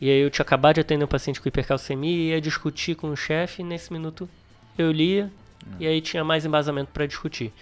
E 0.00 0.10
aí 0.10 0.20
eu 0.20 0.28
tinha 0.30 0.42
acabado 0.42 0.74
de 0.74 0.80
atender 0.82 1.04
um 1.04 1.08
paciente 1.08 1.40
com 1.40 1.48
hipercalcemia 1.48 2.10
e 2.10 2.28
ia 2.30 2.40
discutir 2.40 2.94
com 2.94 3.08
o 3.10 3.16
chefe. 3.16 3.62
E 3.62 3.64
nesse 3.64 3.92
minuto 3.92 4.28
eu 4.76 4.92
lia 4.92 5.30
Hum. 5.66 5.76
e 5.80 5.86
aí 5.86 6.00
tinha 6.00 6.22
mais 6.24 6.44
embasamento 6.44 6.90
para 6.92 7.06
discutir. 7.06 7.52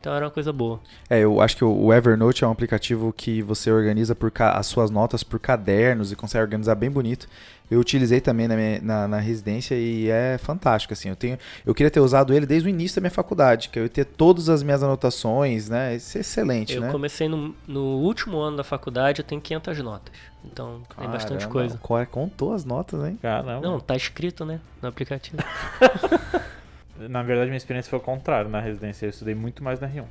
Então 0.00 0.14
era 0.14 0.24
uma 0.26 0.30
coisa 0.30 0.52
boa. 0.52 0.78
É, 1.10 1.18
eu 1.20 1.40
acho 1.40 1.56
que 1.56 1.64
o 1.64 1.92
Evernote 1.92 2.44
é 2.44 2.46
um 2.46 2.52
aplicativo 2.52 3.12
que 3.12 3.42
você 3.42 3.70
organiza 3.70 4.14
por 4.14 4.30
as 4.38 4.66
suas 4.66 4.90
notas 4.90 5.22
por 5.24 5.40
cadernos 5.40 6.12
e 6.12 6.16
consegue 6.16 6.42
organizar 6.42 6.76
bem 6.76 6.88
bonito. 6.90 7.26
Eu 7.70 7.80
utilizei 7.80 8.20
também 8.20 8.48
na, 8.48 8.56
minha- 8.56 8.80
na, 8.80 9.08
na 9.08 9.18
residência 9.18 9.74
e 9.74 10.08
é 10.08 10.38
fantástico, 10.38 10.94
assim. 10.94 11.08
Eu, 11.10 11.16
tenho, 11.16 11.36
eu 11.66 11.74
queria 11.74 11.90
ter 11.90 12.00
usado 12.00 12.32
ele 12.32 12.46
desde 12.46 12.66
o 12.68 12.70
início 12.70 12.94
da 12.96 13.02
minha 13.02 13.10
faculdade, 13.10 13.68
que 13.68 13.78
eu 13.78 13.82
ia 13.82 13.88
ter 13.90 14.04
todas 14.06 14.48
as 14.48 14.62
minhas 14.62 14.82
anotações, 14.82 15.68
né? 15.68 15.96
Isso 15.96 16.16
é 16.16 16.20
excelente, 16.22 16.74
Eu 16.74 16.80
né? 16.80 16.90
comecei 16.90 17.28
no, 17.28 17.54
no 17.66 17.82
último 17.98 18.38
ano 18.38 18.56
da 18.56 18.64
faculdade, 18.64 19.20
eu 19.20 19.24
tenho 19.24 19.40
500 19.40 19.78
notas. 19.80 20.14
Então 20.44 20.80
tem 20.98 21.08
bastante 21.10 21.46
Caramba, 21.46 21.78
coisa. 21.80 22.06
contou 22.06 22.54
as 22.54 22.64
notas, 22.64 23.04
hein? 23.04 23.18
Caramba. 23.20 23.60
Não, 23.60 23.78
tá 23.80 23.94
escrito, 23.96 24.44
né? 24.46 24.60
No 24.80 24.88
aplicativo. 24.88 25.36
Na 27.08 27.22
verdade, 27.22 27.46
minha 27.50 27.56
experiência 27.56 27.88
foi 27.90 27.98
o 27.98 28.02
contrário 28.02 28.50
na 28.50 28.60
residência. 28.60 29.06
Eu 29.06 29.10
estudei 29.10 29.34
muito 29.34 29.62
mais 29.62 29.78
na 29.80 29.88
R1. 29.88 30.04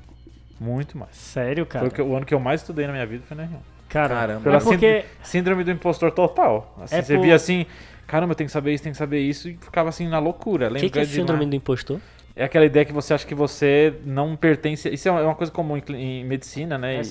Muito 0.60 0.98
mais. 0.98 1.15
Sério, 1.15 1.65
cara? 1.65 1.86
Foi 1.86 1.89
o, 1.89 1.96
que- 1.96 2.01
o 2.01 2.15
ano 2.15 2.25
que 2.25 2.34
eu 2.34 2.39
mais 2.39 2.62
estudei 2.62 2.86
na 2.88 2.94
minha 2.94 3.06
vida 3.06 3.24
foi 3.27 3.36
na 3.38 3.44
R1. 3.44 3.58
Cara, 3.89 4.15
Caramba. 4.15 4.39
é 4.41 4.44
Pela 4.44 4.60
porque... 4.60 5.06
Síndrome 5.24 5.63
do 5.63 5.72
impostor 5.72 6.12
total. 6.12 6.75
Assim, 6.82 6.96
É 6.96 7.01
você 7.01 7.15
por- 7.15 7.24
via 7.24 7.36
assim, 7.36 7.65
caramba, 8.06 8.32
eu 8.32 8.36
tenho 8.36 8.48
que 8.48 8.51
saber 8.51 8.74
isso, 8.74 8.84
tenho 8.84 8.94
que 8.94 8.98
saber 8.98 9.20
isso, 9.20 9.50
e 9.50 9.58
ficava 9.58 9.89
assim 9.89 10.08
na 10.08 10.20
loucura. 10.20 10.65
O 10.65 10.70
que, 10.70 10.74
Lembra 10.75 10.89
que 10.89 11.00
é 11.00 11.06
síndrome 11.06 11.44
lá- 11.46 11.50
do 11.50 11.56
impostor? 11.56 12.00
É 12.36 12.44
aquela 12.44 12.65
ideia 12.65 12.86
que 12.86 12.94
você 12.94 13.13
acha 13.13 13.25
que 13.25 13.34
você 13.34 13.94
não 14.06 14.36
pertence. 14.36 14.88
Isso 14.89 15.08
é 15.08 15.12
uma 15.12 15.34
coisa 15.36 15.51
comum 15.51 15.77
em 15.89 16.24
medicina, 16.24 16.77
né? 16.77 16.98
É 16.98 17.01
e- 17.01 17.03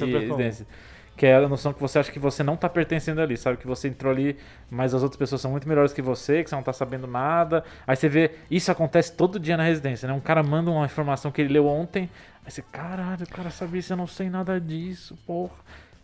Que 1.16 1.26
é 1.26 1.36
a 1.36 1.48
noção 1.48 1.72
que 1.72 1.80
você 1.80 1.98
acha 1.98 2.12
que 2.12 2.18
você 2.18 2.42
não 2.42 2.56
tá 2.56 2.68
pertencendo 2.68 3.20
ali, 3.20 3.36
sabe? 3.36 3.56
Que 3.56 3.66
você 3.66 3.88
entrou 3.88 4.12
ali, 4.12 4.36
mas 4.70 4.94
as 4.94 5.02
outras 5.02 5.18
pessoas 5.18 5.40
são 5.40 5.50
muito 5.50 5.66
melhores 5.66 5.92
que 5.92 6.02
você, 6.02 6.44
que 6.44 6.50
você 6.50 6.56
não 6.56 6.62
tá 6.62 6.72
sabendo 6.72 7.06
nada. 7.06 7.64
Aí 7.86 7.96
você 7.96 8.08
vê, 8.08 8.32
isso 8.50 8.70
acontece 8.70 9.12
todo 9.12 9.40
dia 9.40 9.56
na 9.56 9.64
residência, 9.64 10.06
né? 10.06 10.12
Um 10.12 10.20
cara 10.20 10.42
manda 10.42 10.70
uma 10.70 10.84
informação 10.84 11.30
que 11.30 11.40
ele 11.40 11.54
leu 11.54 11.66
ontem, 11.66 12.10
aí 12.44 12.50
você, 12.50 12.60
caralho, 12.60 13.24
o 13.24 13.28
cara 13.28 13.50
sabia 13.50 13.80
isso, 13.80 13.92
eu 13.92 13.96
não 13.96 14.06
sei 14.06 14.28
nada 14.28 14.60
disso, 14.60 15.16
porra. 15.26 15.56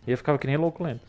E 0.07 0.11
eu 0.11 0.17
ficava 0.17 0.37
que 0.37 0.47
nem 0.47 0.57
louco 0.57 0.83
lendo. 0.83 0.99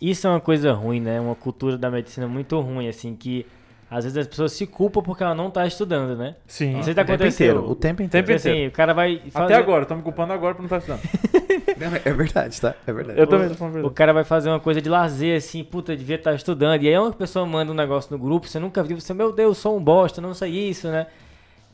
Isso 0.00 0.26
é 0.26 0.30
uma 0.30 0.40
coisa 0.40 0.72
ruim, 0.72 1.00
né? 1.00 1.18
Uma 1.18 1.34
cultura 1.34 1.78
da 1.78 1.90
medicina 1.90 2.28
muito 2.28 2.60
ruim, 2.60 2.86
assim, 2.86 3.16
que 3.16 3.46
às 3.90 4.04
vezes 4.04 4.18
as 4.18 4.26
pessoas 4.26 4.52
se 4.52 4.66
culpam 4.66 5.02
porque 5.02 5.22
ela 5.22 5.34
não 5.34 5.50
tá 5.50 5.66
estudando, 5.66 6.16
né? 6.16 6.34
Sim. 6.46 6.72
Não 6.74 6.82
sei 6.82 6.92
se 6.94 7.00
O 7.00 7.04
tempo 7.04 7.24
inteiro. 7.26 7.70
O 7.70 7.74
tempo 7.74 8.02
inteiro. 8.02 8.26
Porque, 8.26 8.36
assim, 8.36 8.66
o 8.66 8.70
cara 8.72 8.92
vai 8.92 9.16
Até 9.16 9.30
fazer- 9.30 9.54
agora, 9.54 9.86
tô 9.86 9.94
me 9.94 10.02
culpando 10.02 10.32
agora 10.32 10.54
por 10.54 10.62
não 10.62 10.66
estar 10.76 10.78
estudando. 10.78 11.00
Não, 11.78 11.88
É 12.04 12.12
verdade, 12.14 12.60
tá? 12.60 12.74
É 12.86 12.92
verdade. 12.92 13.18
Eu 13.20 13.26
também 13.26 13.48
tô 13.48 13.54
falando 13.54 13.72
a 13.72 13.74
O 13.74 13.82
verdade. 13.82 13.94
cara 13.94 14.12
vai 14.12 14.24
fazer 14.24 14.48
uma 14.48 14.60
coisa 14.60 14.80
de 14.80 14.88
lazer, 14.88 15.36
assim, 15.36 15.62
puta, 15.64 15.96
devia 15.96 16.16
estar 16.16 16.34
estudando. 16.34 16.82
E 16.82 16.88
aí 16.88 16.98
uma 16.98 17.12
pessoa 17.12 17.44
manda 17.44 17.70
um 17.70 17.74
negócio 17.74 18.10
no 18.16 18.22
grupo, 18.22 18.46
você 18.48 18.58
nunca 18.58 18.82
viu, 18.82 18.98
você, 18.98 19.12
meu 19.12 19.32
Deus, 19.32 19.58
sou 19.58 19.76
um 19.76 19.82
bosta, 19.82 20.20
não 20.20 20.32
sei 20.34 20.50
isso, 20.70 20.88
né? 20.88 21.06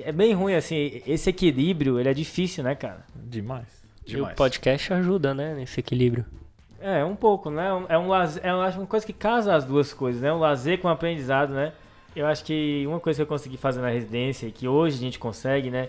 É 0.00 0.11
bem 0.11 0.33
ruim, 0.33 0.54
assim, 0.54 1.00
esse 1.07 1.31
equilíbrio, 1.31 2.00
ele 2.00 2.09
é 2.09 2.14
difícil, 2.14 2.64
né, 2.64 2.75
cara? 2.75 3.04
Demais. 3.14 3.66
E 4.07 4.21
o 4.21 4.26
podcast 4.35 4.92
ajuda, 4.92 5.33
né? 5.35 5.54
Nesse 5.54 5.78
equilíbrio. 5.78 6.25
É, 6.81 7.04
um 7.04 7.14
pouco, 7.14 7.49
né? 7.50 7.69
É 7.88 7.97
um 7.97 8.09
lazer, 8.09 8.45
é 8.45 8.52
uma 8.52 8.87
coisa 8.87 9.07
que 9.07 9.12
casa 9.12 9.54
as 9.54 9.64
duas 9.64 9.92
coisas, 9.92 10.21
né? 10.21 10.33
Um 10.33 10.38
lazer 10.38 10.81
com 10.81 10.88
aprendizado, 10.88 11.52
né? 11.52 11.73
Eu 12.14 12.26
acho 12.26 12.45
que 12.45 12.85
uma 12.87 13.00
coisa 13.00 13.19
que 13.19 13.23
eu 13.23 13.26
consegui 13.26 13.57
fazer 13.57 13.81
na 13.81 13.88
residência, 13.88 14.47
e 14.47 14.52
que 14.52 14.69
hoje 14.69 14.97
a 14.97 15.00
gente 15.00 15.19
consegue, 15.19 15.71
né? 15.71 15.88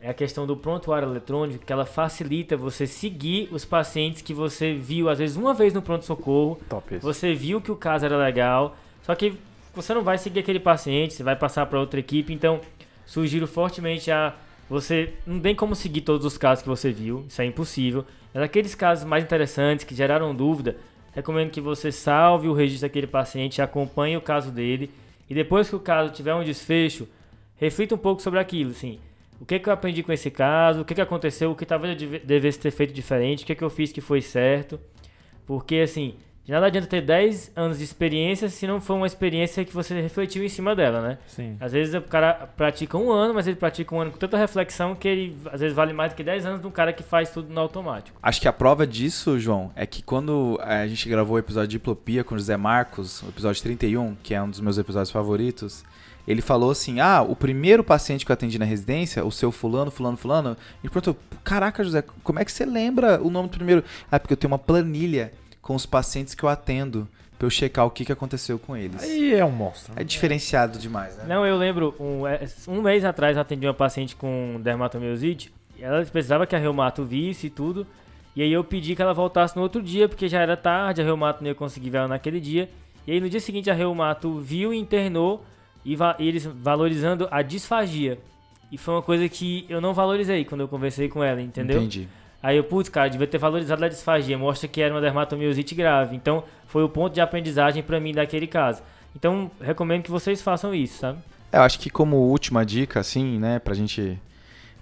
É 0.00 0.10
a 0.10 0.14
questão 0.14 0.44
do 0.46 0.56
prontuário 0.56 1.08
eletrônico, 1.08 1.64
que 1.64 1.72
ela 1.72 1.86
facilita 1.86 2.56
você 2.56 2.88
seguir 2.88 3.48
os 3.52 3.64
pacientes 3.64 4.20
que 4.20 4.34
você 4.34 4.74
viu, 4.74 5.08
às 5.08 5.18
vezes, 5.18 5.36
uma 5.36 5.54
vez 5.54 5.72
no 5.72 5.80
pronto-socorro, 5.80 6.58
Top 6.68 6.92
isso. 6.92 7.04
você 7.04 7.32
viu 7.32 7.60
que 7.60 7.70
o 7.70 7.76
caso 7.76 8.04
era 8.04 8.16
legal, 8.16 8.76
só 9.02 9.14
que 9.14 9.38
você 9.72 9.94
não 9.94 10.02
vai 10.02 10.18
seguir 10.18 10.40
aquele 10.40 10.58
paciente, 10.58 11.14
você 11.14 11.22
vai 11.22 11.36
passar 11.36 11.66
para 11.66 11.78
outra 11.78 12.00
equipe, 12.00 12.32
então 12.32 12.60
sugiro 13.06 13.46
fortemente 13.46 14.10
a 14.10 14.34
você 14.68 15.12
não 15.26 15.38
tem 15.38 15.54
como 15.54 15.76
seguir 15.76 16.00
todos 16.00 16.26
os 16.26 16.38
casos 16.38 16.62
que 16.62 16.68
você 16.68 16.90
viu, 16.90 17.24
isso 17.28 17.40
é 17.40 17.44
impossível. 17.44 18.04
Mas 18.32 18.42
aqueles 18.42 18.74
casos 18.74 19.04
mais 19.04 19.22
interessantes 19.22 19.84
que 19.84 19.94
geraram 19.94 20.34
dúvida, 20.34 20.76
recomendo 21.14 21.50
que 21.50 21.60
você 21.60 21.92
salve 21.92 22.48
o 22.48 22.54
registro 22.54 22.88
daquele 22.88 23.06
paciente, 23.06 23.60
acompanhe 23.62 24.16
o 24.16 24.20
caso 24.20 24.50
dele 24.50 24.90
e 25.28 25.34
depois 25.34 25.68
que 25.68 25.76
o 25.76 25.80
caso 25.80 26.12
tiver 26.12 26.34
um 26.34 26.44
desfecho, 26.44 27.08
reflita 27.56 27.94
um 27.94 27.98
pouco 27.98 28.20
sobre 28.22 28.38
aquilo, 28.40 28.70
assim. 28.72 28.98
O 29.40 29.44
que, 29.44 29.58
que 29.58 29.68
eu 29.68 29.72
aprendi 29.72 30.02
com 30.02 30.12
esse 30.12 30.30
caso? 30.30 30.82
O 30.82 30.84
que, 30.84 30.94
que 30.94 31.00
aconteceu? 31.00 31.50
O 31.50 31.56
que 31.56 31.66
talvez 31.66 31.92
eu 31.94 31.98
deve- 32.08 32.24
devesse 32.24 32.58
ter 32.60 32.70
feito 32.70 32.92
diferente? 32.92 33.42
O 33.42 33.46
que, 33.46 33.54
que 33.54 33.62
eu 33.64 33.70
fiz 33.70 33.90
que 33.92 34.00
foi 34.00 34.20
certo? 34.22 34.78
Porque, 35.46 35.76
assim, 35.76 36.14
de 36.44 36.50
nada 36.50 36.66
adianta 36.66 36.88
ter 36.88 37.00
10 37.00 37.52
anos 37.54 37.78
de 37.78 37.84
experiência 37.84 38.48
se 38.48 38.66
não 38.66 38.80
for 38.80 38.94
uma 38.94 39.06
experiência 39.06 39.64
que 39.64 39.72
você 39.72 40.00
refletiu 40.00 40.42
em 40.42 40.48
cima 40.48 40.74
dela, 40.74 41.00
né? 41.00 41.18
Sim. 41.28 41.56
Às 41.60 41.70
vezes 41.70 41.94
o 41.94 42.02
cara 42.02 42.34
pratica 42.56 42.98
um 42.98 43.12
ano, 43.12 43.32
mas 43.32 43.46
ele 43.46 43.54
pratica 43.54 43.94
um 43.94 44.00
ano 44.00 44.10
com 44.10 44.18
tanta 44.18 44.36
reflexão 44.36 44.94
que 44.94 45.06
ele, 45.06 45.36
às 45.52 45.60
vezes, 45.60 45.74
vale 45.74 45.92
mais 45.92 46.12
do 46.12 46.16
que 46.16 46.24
10 46.24 46.44
anos 46.44 46.60
de 46.60 46.66
um 46.66 46.70
cara 46.70 46.92
que 46.92 47.02
faz 47.02 47.30
tudo 47.30 47.52
no 47.52 47.60
automático. 47.60 48.18
Acho 48.20 48.40
que 48.40 48.48
a 48.48 48.52
prova 48.52 48.84
disso, 48.84 49.38
João, 49.38 49.70
é 49.76 49.86
que 49.86 50.02
quando 50.02 50.58
eh, 50.62 50.82
a 50.82 50.88
gente 50.88 51.08
gravou 51.08 51.36
o 51.36 51.38
episódio 51.38 51.68
de 51.68 51.78
Diplopia 51.78 52.24
com 52.24 52.34
o 52.34 52.38
José 52.38 52.56
Marcos, 52.56 53.22
o 53.22 53.28
episódio 53.28 53.62
31, 53.62 54.16
que 54.20 54.34
é 54.34 54.42
um 54.42 54.50
dos 54.50 54.58
meus 54.58 54.78
episódios 54.78 55.12
favoritos, 55.12 55.84
ele 56.26 56.42
falou 56.42 56.72
assim: 56.72 56.98
Ah, 56.98 57.22
o 57.22 57.36
primeiro 57.36 57.84
paciente 57.84 58.26
que 58.26 58.32
eu 58.32 58.34
atendi 58.34 58.58
na 58.58 58.64
residência, 58.64 59.24
o 59.24 59.30
seu 59.30 59.52
fulano, 59.52 59.90
fulano, 59.90 60.16
fulano, 60.16 60.56
ele 60.82 60.92
perguntou: 60.92 61.16
Caraca, 61.44 61.82
José, 61.84 62.02
como 62.22 62.38
é 62.40 62.44
que 62.44 62.50
você 62.50 62.64
lembra 62.64 63.22
o 63.22 63.30
nome 63.30 63.48
do 63.48 63.56
primeiro? 63.56 63.84
Ah, 64.10 64.18
porque 64.18 64.32
eu 64.32 64.36
tenho 64.36 64.50
uma 64.50 64.58
planilha 64.58 65.32
com 65.62 65.74
os 65.74 65.86
pacientes 65.86 66.34
que 66.34 66.42
eu 66.42 66.48
atendo 66.48 67.08
pra 67.38 67.46
eu 67.46 67.50
checar 67.50 67.86
o 67.86 67.90
que, 67.90 68.04
que 68.04 68.12
aconteceu 68.12 68.58
com 68.58 68.76
eles. 68.76 69.02
Aí 69.02 69.34
é 69.34 69.44
um 69.44 69.50
monstro. 69.50 69.92
É 69.96 70.04
diferenciado 70.04 70.78
demais, 70.78 71.16
né? 71.16 71.24
Não, 71.26 71.46
eu 71.46 71.56
lembro, 71.56 71.94
um, 71.98 72.26
é, 72.26 72.40
um 72.68 72.82
mês 72.82 73.04
atrás 73.04 73.36
eu 73.36 73.40
atendi 73.42 73.66
uma 73.66 73.72
paciente 73.74 74.14
com 74.14 74.60
dermatomiosite. 74.62 75.52
e 75.78 75.82
Ela 75.82 76.04
precisava 76.04 76.46
que 76.46 76.54
a 76.54 76.58
reumato 76.58 77.04
visse 77.04 77.46
e 77.46 77.50
tudo. 77.50 77.86
E 78.34 78.42
aí 78.42 78.52
eu 78.52 78.62
pedi 78.64 78.94
que 78.96 79.02
ela 79.02 79.12
voltasse 79.14 79.54
no 79.56 79.62
outro 79.62 79.82
dia, 79.82 80.08
porque 80.08 80.28
já 80.28 80.40
era 80.40 80.56
tarde, 80.56 81.00
a 81.00 81.04
reumato 81.04 81.42
não 81.42 81.48
ia 81.48 81.54
conseguir 81.54 81.90
ver 81.90 81.98
ela 81.98 82.08
naquele 82.08 82.40
dia. 82.40 82.68
E 83.06 83.12
aí 83.12 83.20
no 83.20 83.28
dia 83.28 83.40
seguinte 83.40 83.70
a 83.70 83.74
reumato 83.74 84.38
viu 84.38 84.72
e 84.72 84.78
internou, 84.78 85.44
e, 85.84 85.94
va- 85.96 86.16
e 86.18 86.26
eles 86.28 86.44
valorizando 86.46 87.28
a 87.30 87.42
disfagia. 87.42 88.18
E 88.70 88.78
foi 88.78 88.94
uma 88.94 89.02
coisa 89.02 89.28
que 89.28 89.66
eu 89.68 89.80
não 89.80 89.92
valorizei 89.92 90.44
quando 90.44 90.62
eu 90.62 90.68
conversei 90.68 91.08
com 91.08 91.22
ela, 91.22 91.42
entendeu? 91.42 91.76
Entendi. 91.78 92.08
Aí 92.42 92.56
eu, 92.56 92.64
putz, 92.64 92.88
cara, 92.88 93.08
devia 93.08 93.26
ter 93.26 93.38
valorizado 93.38 93.84
a 93.84 93.88
disfagia, 93.88 94.36
mostra 94.36 94.66
que 94.66 94.80
era 94.80 94.92
uma 94.92 95.00
dermatomiosite 95.00 95.74
grave. 95.74 96.16
Então, 96.16 96.42
foi 96.66 96.82
o 96.82 96.88
ponto 96.88 97.14
de 97.14 97.20
aprendizagem 97.20 97.82
pra 97.82 98.00
mim 98.00 98.12
daquele 98.12 98.46
caso. 98.46 98.82
Então, 99.14 99.50
recomendo 99.60 100.02
que 100.02 100.10
vocês 100.10 100.42
façam 100.42 100.74
isso, 100.74 100.98
sabe? 100.98 101.18
É, 101.52 101.58
eu 101.58 101.62
acho 101.62 101.78
que 101.78 101.88
como 101.88 102.16
última 102.16 102.64
dica, 102.66 102.98
assim, 102.98 103.38
né, 103.38 103.58
pra 103.58 103.74
gente, 103.74 104.18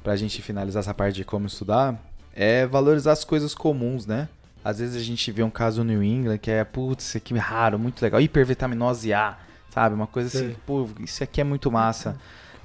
pra 0.03 0.17
gente 0.17 0.41
finalizar 0.41 0.81
essa 0.81 0.95
parte 0.95 1.17
de 1.17 1.25
como 1.25 1.47
estudar, 1.47 2.01
é 2.35 2.67
valorizar 2.67 3.13
as 3.13 3.25
coisas 3.25 3.55
comuns, 3.55 4.07
né? 4.07 4.29
Às 4.65 4.79
vezes 4.79 4.97
a 4.97 5.05
gente 5.05 5.31
vê 5.33 5.43
um 5.43 5.51
caso 5.51 5.83
no 5.83 5.91
New 5.93 6.03
England 6.03 6.39
que 6.39 6.51
é, 6.51 6.65
putz, 6.65 7.09
isso 7.09 7.17
aqui 7.17 7.35
é 7.35 7.39
raro, 7.39 7.79
muito 7.79 8.01
legal, 8.01 8.21
hipervitaminose 8.21 9.13
A, 9.13 9.37
sabe? 9.71 9.95
Uma 9.95 10.07
coisa 10.07 10.29
assim, 10.29 10.51
Sim. 10.51 10.57
pô, 10.67 10.89
isso 11.01 11.23
aqui 11.23 11.41
é 11.41 11.45
muito 11.45 11.71
massa. 11.71 12.17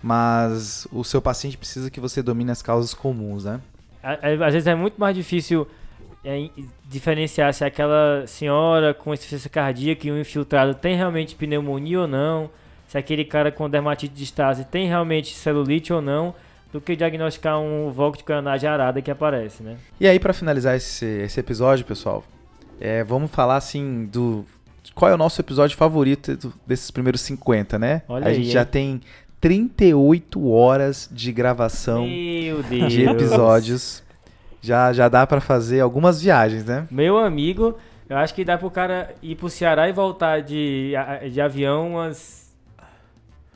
Mas 0.04 0.88
o 0.92 1.04
seu 1.04 1.22
paciente 1.22 1.58
precisa 1.58 1.90
que 1.90 2.00
você 2.00 2.22
domine 2.22 2.52
as 2.52 2.62
causas 2.62 2.94
comuns, 2.94 3.46
né? 3.46 3.60
Às 4.22 4.54
vezes 4.54 4.68
é 4.68 4.76
muito 4.76 5.00
mais 5.00 5.16
difícil 5.16 5.68
é, 6.24 6.50
diferenciar 6.88 7.54
se 7.54 7.64
aquela 7.64 8.26
senhora 8.28 8.94
com 8.94 9.14
insuficiência 9.14 9.50
cardíaca 9.50 10.08
e 10.08 10.12
um 10.12 10.20
infiltrado 10.20 10.76
tem 10.76 10.96
realmente 10.96 11.36
pneumonia 11.36 12.02
ou 12.02 12.08
não, 12.08 12.50
se 12.88 12.98
aquele 12.98 13.26
cara 13.26 13.52
com 13.52 13.70
dermatite 13.70 14.14
de 14.14 14.24
estase 14.24 14.66
tem 14.66 14.88
realmente 14.88 15.34
celulite 15.36 15.92
ou 15.92 16.02
não, 16.02 16.36
do 16.72 16.82
que 16.82 16.96
diagnosticar 16.96 17.60
um 17.60 17.90
vulco 17.90 18.18
de 18.18 18.24
coronagem 18.24 18.70
arada 18.70 19.02
que 19.02 19.10
aparece, 19.10 19.64
né? 19.64 19.78
E 20.00 20.08
aí, 20.08 20.20
pra 20.20 20.34
finalizar 20.34 20.76
esse, 20.76 21.06
esse 21.06 21.40
episódio, 21.40 21.86
pessoal, 21.86 22.24
é, 22.80 23.04
vamos 23.04 23.32
falar 23.32 23.56
assim 23.56 24.06
do. 24.06 24.46
Qual 24.94 25.10
é 25.10 25.14
o 25.16 25.18
nosso 25.18 25.42
episódio 25.42 25.76
favorito 25.78 26.54
desses 26.68 26.92
primeiros 26.92 27.22
50, 27.22 27.80
né? 27.80 28.02
Olha 28.08 28.26
a 28.26 28.30
aí, 28.30 28.36
gente 28.36 28.52
já 28.52 28.62
hein? 28.62 28.68
tem 28.70 29.02
38 29.40 30.50
horas 30.50 31.10
de 31.12 31.32
gravação 31.32 32.06
Meu 32.08 32.64
Deus. 32.64 32.92
de 32.92 33.04
episódios. 33.04 34.04
Já, 34.62 34.92
já 34.92 35.08
dá 35.08 35.28
pra 35.28 35.40
fazer 35.40 35.80
algumas 35.80 36.22
viagens, 36.22 36.66
né? 36.66 36.88
Meu 36.90 37.18
amigo, 37.18 37.78
eu 38.10 38.18
acho 38.18 38.34
que 38.34 38.44
dá 38.44 38.58
pro 38.58 38.72
cara 38.72 39.14
ir 39.22 39.36
pro 39.36 39.50
Ceará 39.50 39.88
e 39.88 39.94
voltar 39.94 40.42
de, 40.42 40.94
de 41.32 41.40
avião 41.40 41.92
umas 41.92 42.52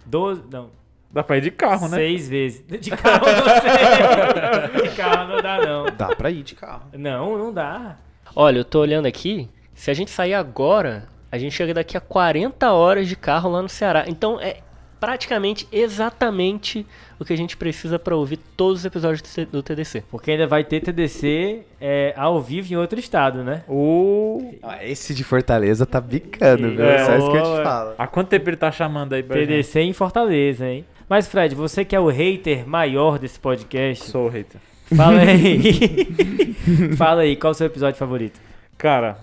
12, 0.06 0.44
não, 0.52 0.70
Dá 1.12 1.24
pra 1.24 1.38
ir 1.38 1.42
de 1.42 1.50
carro, 1.52 1.88
né? 1.90 1.98
seis 1.98 2.30
vezes. 2.30 2.64
De 2.70 2.92
carro 2.92 3.26
não 3.26 4.82
sei. 4.82 4.84
De 4.90 4.96
carro 4.96 5.28
não 5.28 5.42
dá 5.42 5.58
não. 5.66 5.86
Dá 5.98 6.16
pra 6.16 6.30
ir 6.30 6.44
de 6.44 6.54
carro. 6.54 6.84
Não, 6.94 7.36
não 7.36 7.52
dá. 7.52 7.98
Olha, 8.36 8.60
eu 8.60 8.66
tô 8.66 8.80
olhando 8.80 9.08
aqui. 9.08 9.50
Se 9.74 9.90
a 9.90 9.94
gente 9.96 10.12
sair 10.12 10.36
agora, 10.36 11.08
a 11.32 11.38
gente 11.40 11.54
chega 11.56 11.74
daqui 11.74 11.98
a 11.98 12.02
40 12.02 12.72
horas 12.72 13.08
de 13.08 13.16
carro 13.16 13.50
lá 13.50 13.60
no 13.62 13.70
Ceará. 13.70 14.06
Então 14.08 14.40
é 14.40 14.58
praticamente 15.00 15.68
exatamente 15.72 16.86
o 17.20 17.26
que 17.26 17.34
a 17.34 17.38
gente 17.38 17.56
precisa 17.58 17.98
pra 17.98 18.16
ouvir 18.16 18.38
todos 18.58 18.80
os 18.80 18.86
episódios 18.86 19.22
do 19.52 19.64
TDC. 19.64 20.04
Porque 20.10 20.32
ainda 20.32 20.48
vai 20.48 20.64
ter 20.64 20.82
TDC 20.82 21.62
é, 21.80 22.14
ao 22.16 22.42
vivo 22.42 22.74
em 22.74 22.78
outro 22.78 23.00
estado, 23.00 23.44
né? 23.44 23.64
O... 23.68 24.54
Ah, 24.62 24.84
Esse 24.86 25.14
de 25.14 25.24
Fortaleza 25.24 25.86
tá 25.86 26.00
bicando, 26.00 26.70
viu? 26.72 26.86
É, 26.86 27.06
Só 27.06 27.18
isso 27.18 27.32
que 27.32 27.38
eu 27.38 27.44
te 27.44 27.64
falo. 27.64 27.94
Há 27.98 28.08
quanto 28.08 28.30
tempo 28.30 28.50
ele 28.50 28.58
tá 28.58 28.72
chamando 28.72 29.14
aí 29.14 29.24
pra 29.24 29.38
gente? 29.38 29.48
TDC 29.50 29.80
em 29.82 29.94
Fortaleza, 29.94 30.68
hein? 30.68 30.86
Mas, 31.08 31.28
Fred, 31.28 31.56
você 31.56 31.84
que 31.84 31.96
é 31.96 32.00
o 32.00 32.08
hater 32.08 32.68
maior 32.68 33.18
desse 33.18 33.40
podcast, 33.40 34.10
Sou 34.10 34.28
o 34.28 34.30
hater. 34.30 34.62
Fala 34.96 35.22
aí. 35.22 36.56
Fala 36.98 37.22
aí, 37.22 37.36
qual 37.36 37.52
o 37.52 37.54
seu 37.54 37.68
episódio 37.68 37.98
favorito? 37.98 38.40
Cara, 38.78 39.18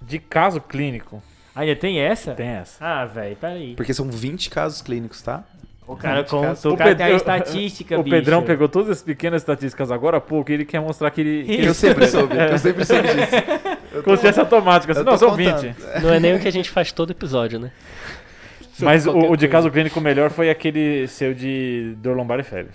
de 0.00 0.18
caso 0.18 0.60
clínico, 0.60 1.22
Ainda 1.58 1.76
tem 1.76 1.98
essa? 2.00 2.32
tem 2.34 2.48
essa. 2.48 2.76
Ah, 2.84 3.04
velho, 3.04 3.36
peraí. 3.36 3.74
Porque 3.74 3.92
são 3.92 4.08
20 4.10 4.48
casos 4.50 4.80
clínicos, 4.80 5.20
tá? 5.22 5.42
O 5.86 5.96
cara 5.96 6.22
contou, 6.22 6.74
O 6.74 6.76
cara 6.76 6.94
tem 6.94 7.06
a 7.06 7.10
estatística, 7.12 7.96
O 7.98 8.02
bicho. 8.02 8.14
Pedrão 8.16 8.42
pegou 8.42 8.68
todas 8.68 8.90
as 8.90 9.02
pequenas 9.02 9.40
estatísticas 9.42 9.90
agora 9.90 10.18
há 10.18 10.20
pouco 10.20 10.50
e 10.50 10.54
ele 10.54 10.64
quer 10.66 10.80
mostrar 10.80 11.10
que 11.10 11.20
ele. 11.22 11.44
que 11.44 11.64
Eu 11.64 11.72
sempre 11.74 12.06
soube, 12.08 12.36
eu 12.36 12.58
sempre 12.58 12.84
soube 12.84 13.08
disso. 13.08 13.32
Tô- 13.92 14.02
Consciência 14.02 14.42
automática. 14.42 14.92
Assim, 14.92 15.02
não, 15.02 15.16
são 15.16 15.30
contando. 15.30 15.62
20. 15.62 16.02
Não 16.02 16.12
é 16.12 16.20
nem 16.20 16.34
o 16.34 16.38
que 16.38 16.46
a 16.46 16.52
gente 16.52 16.68
faz 16.70 16.92
todo 16.92 17.10
episódio, 17.10 17.58
né? 17.58 17.72
Mas 18.80 19.06
o, 19.06 19.12
o 19.32 19.36
de 19.36 19.48
caso 19.48 19.70
clínico 19.70 20.00
melhor 20.00 20.30
foi 20.30 20.50
aquele 20.50 21.08
seu 21.08 21.34
de 21.34 21.94
dor 21.96 22.16
lombar 22.16 22.38
e 22.38 22.44
febre. 22.44 22.72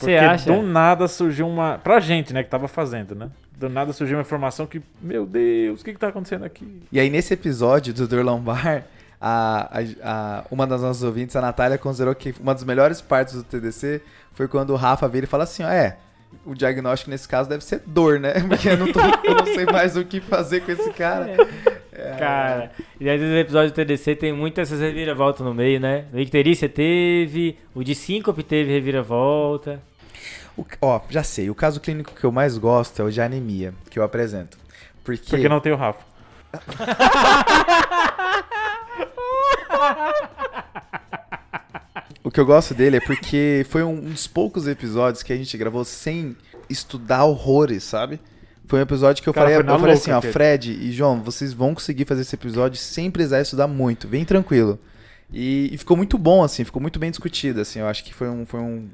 Você 0.00 0.12
Porque 0.12 0.24
acha? 0.24 0.52
do 0.52 0.62
nada 0.62 1.06
surgiu 1.08 1.46
uma. 1.48 1.78
Pra 1.78 2.00
gente, 2.00 2.32
né, 2.32 2.42
que 2.42 2.48
tava 2.50 2.66
fazendo, 2.68 3.14
né? 3.14 3.28
Do 3.56 3.68
nada 3.68 3.92
surgiu 3.92 4.16
uma 4.16 4.22
informação 4.22 4.66
que, 4.66 4.80
meu 5.02 5.26
Deus, 5.26 5.80
o 5.82 5.84
que 5.84 5.92
que 5.92 5.98
tá 5.98 6.08
acontecendo 6.08 6.44
aqui? 6.44 6.82
E 6.90 6.98
aí, 6.98 7.10
nesse 7.10 7.34
episódio 7.34 7.92
do 7.92 8.08
Dor 8.08 8.24
Lombar, 8.24 8.84
a, 9.20 9.78
a- 9.78 9.82
a- 10.02 10.44
uma 10.50 10.66
das 10.66 10.80
nossas 10.80 11.02
ouvintes, 11.02 11.36
a 11.36 11.40
Natália, 11.42 11.76
considerou 11.76 12.14
que 12.14 12.34
uma 12.40 12.54
das 12.54 12.64
melhores 12.64 13.00
partes 13.02 13.34
do 13.34 13.42
TDC 13.44 14.00
foi 14.32 14.48
quando 14.48 14.70
o 14.70 14.76
Rafa 14.76 15.06
vira 15.08 15.24
e 15.24 15.28
fala 15.28 15.44
assim: 15.44 15.62
ó, 15.62 15.68
é. 15.68 15.96
O 16.46 16.54
diagnóstico 16.54 17.10
nesse 17.10 17.26
caso 17.28 17.48
deve 17.48 17.64
ser 17.64 17.82
dor, 17.84 18.20
né? 18.20 18.34
Porque 18.48 18.68
eu 18.68 18.76
não, 18.78 18.90
tô- 18.92 19.00
eu 19.00 19.34
não 19.34 19.44
sei 19.46 19.66
mais 19.66 19.96
o 19.96 20.04
que 20.04 20.20
fazer 20.20 20.60
com 20.60 20.70
esse 20.70 20.90
cara. 20.92 21.34
É. 21.92 22.16
Cara, 22.16 22.70
e 23.00 23.10
aí 23.10 23.18
nos 23.18 23.36
episódios 23.36 23.72
do 23.72 23.74
TDC 23.74 24.14
tem 24.14 24.32
muitas 24.32 24.68
essas 24.70 24.80
reviravoltas 24.80 25.44
no 25.44 25.52
meio, 25.52 25.78
né? 25.80 26.04
No 26.12 26.20
Icterícia 26.20 26.68
teve, 26.68 27.58
o 27.74 27.82
de 27.82 27.94
Síncope 27.96 28.42
teve 28.44 28.70
reviravolta. 28.72 29.82
O- 30.56 30.64
ó, 30.80 31.00
já 31.08 31.22
sei. 31.22 31.48
O 31.50 31.54
caso 31.54 31.80
clínico 31.80 32.12
que 32.14 32.24
eu 32.24 32.32
mais 32.32 32.58
gosto 32.58 33.00
é 33.00 33.04
o 33.04 33.10
de 33.10 33.20
anemia, 33.20 33.72
que 33.88 33.98
eu 33.98 34.02
apresento. 34.02 34.58
Porque, 35.04 35.30
Porque 35.30 35.48
não 35.48 35.60
tem 35.60 35.72
o 35.72 35.76
Rafa. 35.76 36.04
o 42.22 42.30
que 42.30 42.38
eu 42.40 42.46
gosto 42.46 42.74
dele 42.74 42.98
é 42.98 43.00
porque 43.00 43.64
foi 43.68 43.82
um, 43.82 43.92
um 43.92 44.10
dos 44.10 44.26
poucos 44.26 44.66
episódios 44.66 45.22
que 45.22 45.32
a 45.32 45.36
gente 45.36 45.56
gravou 45.56 45.84
sem 45.84 46.36
estudar 46.68 47.24
horrores, 47.24 47.82
sabe? 47.84 48.20
Foi 48.66 48.78
um 48.78 48.82
episódio 48.82 49.22
que 49.22 49.28
eu 49.28 49.34
Cara, 49.34 49.50
falei, 49.50 49.58
eu 49.60 49.64
falei 49.64 49.78
louca 49.78 49.92
assim, 49.94 50.12
ó. 50.12 50.20
Fred 50.32 50.70
e 50.72 50.92
João, 50.92 51.22
vocês 51.22 51.52
vão 51.52 51.74
conseguir 51.74 52.04
fazer 52.04 52.20
esse 52.22 52.34
episódio 52.36 52.78
sem 52.78 53.10
precisar 53.10 53.40
estudar 53.40 53.66
muito, 53.66 54.06
bem 54.06 54.24
tranquilo. 54.24 54.78
E, 55.32 55.70
e 55.72 55.78
ficou 55.78 55.96
muito 55.96 56.16
bom, 56.18 56.42
assim, 56.44 56.64
ficou 56.64 56.80
muito 56.80 56.98
bem 56.98 57.10
discutido, 57.10 57.60
assim, 57.60 57.80
eu 57.80 57.86
acho 57.88 58.04
que 58.04 58.12
foi 58.14 58.28
um, 58.28 58.44
foi 58.46 58.60
um, 58.60 58.88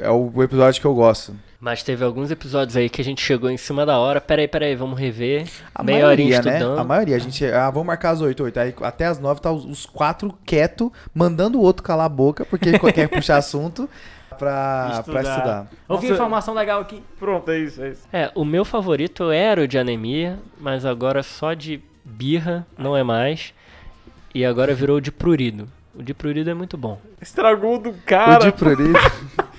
é 0.00 0.10
o 0.10 0.42
episódio 0.42 0.80
que 0.80 0.86
eu 0.86 0.94
gosto. 0.94 1.34
Mas 1.58 1.82
teve 1.82 2.04
alguns 2.04 2.30
episódios 2.30 2.76
aí 2.76 2.88
que 2.88 3.00
a 3.00 3.04
gente 3.04 3.22
chegou 3.22 3.50
em 3.50 3.56
cima 3.56 3.84
da 3.86 3.98
hora. 3.98 4.20
Peraí, 4.20 4.46
peraí, 4.46 4.74
vamos 4.76 4.98
rever. 4.98 5.46
A 5.74 5.82
Meia 5.82 6.06
horinha 6.06 6.28
maioria, 6.28 6.42
né? 6.42 6.58
estudando. 6.58 6.78
A 6.78 6.84
maioria, 6.84 7.16
a 7.16 7.18
gente, 7.18 7.44
ah, 7.46 7.70
vamos 7.70 7.86
marcar 7.86 8.10
as 8.10 8.20
8, 8.20 8.42
8. 8.42 8.60
Aí 8.60 8.74
até 8.82 9.06
as 9.06 9.18
9 9.18 9.40
tá 9.40 9.50
os, 9.50 9.64
os 9.64 9.86
quatro 9.86 10.32
quieto, 10.44 10.92
mandando 11.14 11.58
o 11.58 11.62
outro 11.62 11.82
calar 11.82 12.06
a 12.06 12.10
boca, 12.10 12.44
porque 12.44 12.78
quer 12.92 13.08
puxar 13.08 13.38
assunto 13.38 13.88
pra 14.38 15.02
pra 15.04 15.20
Estudar. 15.20 15.22
estudar. 15.22 15.66
Ouvi 15.88 16.08
Nossa. 16.08 16.14
informação 16.14 16.54
legal 16.54 16.80
aqui. 16.80 17.02
Pronto, 17.18 17.50
é 17.50 17.58
isso, 17.58 17.82
é 17.82 17.88
isso. 17.90 18.02
É, 18.12 18.30
o 18.34 18.44
meu 18.44 18.64
favorito 18.64 19.30
era 19.30 19.62
o 19.62 19.68
de 19.68 19.78
anemia, 19.78 20.38
mas 20.60 20.84
agora 20.84 21.22
só 21.22 21.54
de 21.54 21.82
birra 22.04 22.66
não 22.76 22.96
é 22.96 23.02
mais. 23.02 23.54
E 24.34 24.44
agora 24.44 24.74
virou 24.74 24.98
o 24.98 25.00
de 25.00 25.10
prurido. 25.10 25.66
O 25.94 26.02
de 26.02 26.12
prurido 26.12 26.50
é 26.50 26.54
muito 26.54 26.76
bom. 26.76 27.00
Estragou 27.20 27.78
do 27.78 27.90
o 27.90 27.94
cara. 28.04 28.44
de 28.44 28.52
prurido. 28.52 28.92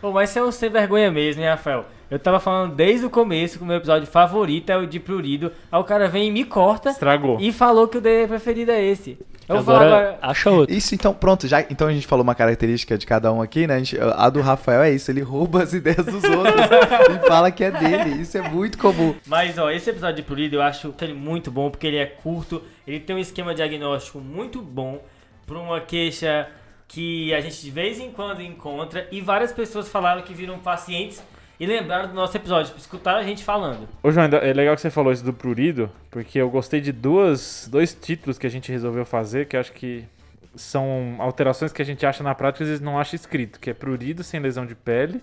Pô, 0.00 0.12
mas 0.12 0.30
você 0.30 0.38
é 0.38 0.42
um 0.44 0.52
sem 0.52 0.68
vergonha 0.70 1.10
mesmo, 1.10 1.42
hein, 1.42 1.48
Rafael? 1.48 1.86
Eu 2.10 2.18
tava 2.18 2.38
falando 2.38 2.74
desde 2.74 3.06
o 3.06 3.10
começo 3.10 3.56
que 3.58 3.64
o 3.64 3.66
meu 3.66 3.76
episódio 3.78 4.06
favorito 4.06 4.68
é 4.70 4.76
o 4.76 4.86
de 4.86 5.00
Prurido. 5.00 5.50
Aí 5.72 5.80
o 5.80 5.84
cara 5.84 6.06
vem 6.08 6.28
e 6.28 6.30
me 6.30 6.44
corta 6.44 6.90
Estragou. 6.90 7.38
e 7.40 7.50
falou 7.52 7.88
que 7.88 7.96
o 7.98 8.00
dele 8.00 8.28
preferido 8.28 8.70
é 8.70 8.82
esse. 8.84 9.18
Eu 9.48 9.56
vou 9.56 9.64
falar 9.64 9.86
agora, 9.86 9.96
agora. 10.10 10.18
acha 10.22 10.50
outro. 10.50 10.74
Isso, 10.74 10.94
então, 10.94 11.12
pronto. 11.14 11.48
Já, 11.48 11.60
então 11.62 11.88
a 11.88 11.92
gente 11.92 12.06
falou 12.06 12.22
uma 12.22 12.34
característica 12.34 12.96
de 12.96 13.06
cada 13.06 13.32
um 13.32 13.40
aqui, 13.42 13.66
né? 13.66 13.74
A, 13.74 13.78
gente- 13.78 13.98
a 14.00 14.28
do 14.30 14.40
Rafael 14.42 14.82
é 14.82 14.90
isso, 14.92 15.10
ele 15.10 15.20
rouba 15.22 15.62
as 15.62 15.72
ideias 15.72 16.04
dos 16.04 16.22
outros 16.24 16.54
e 17.24 17.26
fala 17.26 17.50
que 17.50 17.64
é 17.64 17.70
dele. 17.70 18.20
Isso 18.22 18.36
é 18.38 18.42
muito 18.48 18.78
comum. 18.78 19.14
Mas, 19.26 19.58
ó, 19.58 19.70
esse 19.70 19.88
episódio 19.90 20.16
de 20.16 20.22
Prurido 20.22 20.56
eu 20.56 20.62
acho 20.62 20.94
ele 21.00 21.14
muito 21.14 21.50
bom 21.50 21.70
porque 21.70 21.86
ele 21.86 21.96
é 21.96 22.06
curto, 22.06 22.62
ele 22.86 23.00
tem 23.00 23.16
um 23.16 23.18
esquema 23.18 23.54
diagnóstico 23.54 24.18
muito 24.18 24.60
bom 24.62 25.02
pra 25.46 25.58
uma 25.58 25.80
queixa 25.80 26.46
que 26.88 27.34
a 27.34 27.40
gente 27.40 27.60
de 27.60 27.70
vez 27.70 27.98
em 27.98 28.10
quando 28.10 28.40
encontra 28.42 29.08
e 29.10 29.20
várias 29.20 29.52
pessoas 29.52 29.88
falaram 29.88 30.22
que 30.22 30.34
viram 30.34 30.58
pacientes 30.58 31.22
e 31.58 31.66
lembraram 31.66 32.08
do 32.08 32.14
nosso 32.14 32.36
episódio, 32.36 32.66
tipo, 32.66 32.80
escutaram 32.80 33.20
a 33.20 33.22
gente 33.22 33.44
falando. 33.44 33.88
Ô, 34.02 34.10
João, 34.10 34.26
é 34.26 34.52
legal 34.52 34.74
que 34.74 34.80
você 34.80 34.90
falou 34.90 35.12
isso 35.12 35.24
do 35.24 35.32
prurido, 35.32 35.90
porque 36.10 36.38
eu 36.38 36.50
gostei 36.50 36.80
de 36.80 36.92
duas, 36.92 37.68
dois 37.70 37.94
títulos 37.94 38.38
que 38.38 38.46
a 38.46 38.50
gente 38.50 38.70
resolveu 38.72 39.04
fazer, 39.04 39.46
que 39.46 39.56
acho 39.56 39.72
que 39.72 40.04
são 40.56 41.16
alterações 41.18 41.72
que 41.72 41.82
a 41.82 41.84
gente 41.84 42.04
acha 42.04 42.22
na 42.22 42.34
prática 42.34 42.62
e 42.62 42.64
às 42.64 42.68
vezes 42.68 42.84
não 42.84 42.98
acha 42.98 43.16
escrito, 43.16 43.58
que 43.58 43.70
é 43.70 43.74
prurido 43.74 44.22
sem 44.22 44.40
lesão 44.40 44.66
de 44.66 44.74
pele 44.74 45.20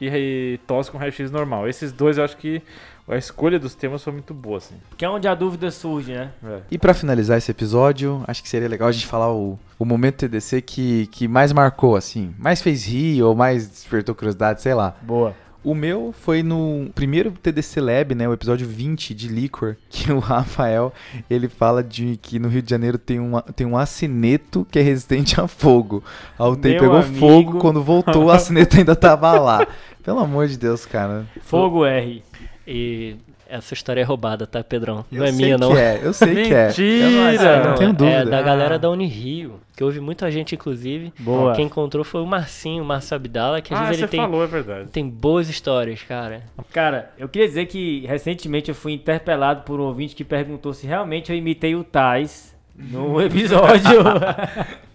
e, 0.00 0.58
tosse 0.66 0.90
com 0.90 0.98
raio-x 0.98 1.30
normal. 1.30 1.68
Esses 1.68 1.92
dois 1.92 2.18
eu 2.18 2.24
acho 2.24 2.36
que 2.36 2.62
a 3.08 3.16
escolha 3.16 3.58
dos 3.58 3.74
temas 3.74 4.02
foi 4.02 4.12
muito 4.12 4.32
boa, 4.32 4.58
assim. 4.58 4.76
Que 4.96 5.04
é 5.04 5.10
onde 5.10 5.26
a 5.26 5.34
dúvida 5.34 5.70
surge, 5.70 6.12
né? 6.12 6.30
É. 6.44 6.60
E 6.70 6.78
pra 6.78 6.94
finalizar 6.94 7.38
esse 7.38 7.50
episódio, 7.50 8.22
acho 8.26 8.42
que 8.42 8.48
seria 8.48 8.68
legal 8.68 8.88
a 8.88 8.92
gente 8.92 9.06
falar 9.06 9.32
o, 9.32 9.58
o 9.78 9.84
momento 9.84 10.18
TDC 10.18 10.62
que, 10.62 11.06
que 11.08 11.26
mais 11.26 11.52
marcou, 11.52 11.96
assim. 11.96 12.34
Mais 12.38 12.62
fez 12.62 12.86
rir 12.86 13.22
ou 13.22 13.34
mais 13.34 13.68
despertou 13.68 14.14
curiosidade, 14.14 14.62
sei 14.62 14.74
lá. 14.74 14.94
Boa. 15.02 15.34
O 15.62 15.74
meu 15.74 16.14
foi 16.18 16.42
no 16.42 16.88
primeiro 16.94 17.30
TDC 17.32 17.80
Lab, 17.80 18.14
né, 18.14 18.26
o 18.26 18.32
episódio 18.32 18.66
20 18.66 19.14
de 19.14 19.28
Liquor, 19.28 19.76
que 19.90 20.10
o 20.10 20.18
Rafael, 20.18 20.92
ele 21.28 21.48
fala 21.48 21.84
de 21.84 22.18
que 22.22 22.38
no 22.38 22.48
Rio 22.48 22.62
de 22.62 22.70
Janeiro 22.70 22.96
tem 22.96 23.20
um, 23.20 23.38
tem 23.54 23.66
um 23.66 23.76
acineto 23.76 24.66
que 24.70 24.78
é 24.78 24.82
resistente 24.82 25.38
a 25.38 25.46
fogo. 25.46 26.02
Aí 26.38 26.46
o 26.46 26.56
tempo 26.56 26.80
Meu 26.80 26.80
pegou 26.80 26.96
amigo. 26.96 27.18
fogo, 27.18 27.58
quando 27.58 27.82
voltou 27.82 28.26
o 28.26 28.30
acineto 28.32 28.78
ainda 28.78 28.96
tava 28.96 29.38
lá. 29.38 29.66
Pelo 30.02 30.18
amor 30.20 30.48
de 30.48 30.58
Deus, 30.58 30.84
cara. 30.86 31.26
Fogo 31.42 31.84
R. 31.84 32.22
E 32.66 33.16
essa 33.48 33.74
história 33.74 34.00
é 34.00 34.04
roubada, 34.04 34.46
tá, 34.46 34.62
Pedrão? 34.62 35.04
Não 35.10 35.18
Eu 35.18 35.24
é 35.24 35.32
sei 35.32 35.36
minha, 35.44 35.56
que 35.56 35.60
não. 35.60 35.76
é, 35.76 36.00
eu 36.02 36.12
sei 36.12 36.34
que 36.44 36.54
é. 36.54 36.66
Mentira! 36.68 37.56
Eu 37.56 37.64
não 37.64 37.74
tenho 37.74 37.90
É 37.90 37.92
dúvida. 37.92 38.24
da 38.26 38.38
Ah. 38.38 38.42
galera 38.42 38.78
da 38.78 38.88
Unirio, 38.88 39.60
que 39.76 39.82
houve 39.82 39.98
muita 39.98 40.30
gente, 40.30 40.54
inclusive. 40.54 41.12
Boa. 41.18 41.52
Quem 41.54 41.66
encontrou 41.66 42.04
foi 42.04 42.20
o 42.22 42.26
Marcinho, 42.26 42.82
o 42.82 42.86
Márcio 42.86 43.16
Abdala, 43.16 43.60
que 43.60 43.74
às 43.74 43.80
Ah, 43.80 43.84
vezes 43.86 44.02
ele 44.02 44.08
tem, 44.08 44.20
falou, 44.20 44.44
é 44.44 44.46
verdade. 44.46 44.88
tem 44.90 45.08
boas 45.08 45.48
histórias, 45.48 46.00
cara. 46.02 46.42
Cara, 46.72 47.10
eu 47.18 47.28
queria 47.28 47.48
dizer 47.48 47.66
que 47.66 48.06
recentemente 48.06 48.68
eu 48.68 48.74
fui 48.74 48.92
interpelado 48.92 49.62
por 49.62 49.80
um 49.80 49.84
ouvinte 49.84 50.14
que 50.14 50.22
perguntou 50.24 50.72
se 50.72 50.86
realmente 50.86 51.32
eu 51.32 51.36
imitei 51.36 51.74
o 51.74 51.82
Tais 51.82 52.54
no 52.76 53.20
episódio. 53.20 54.00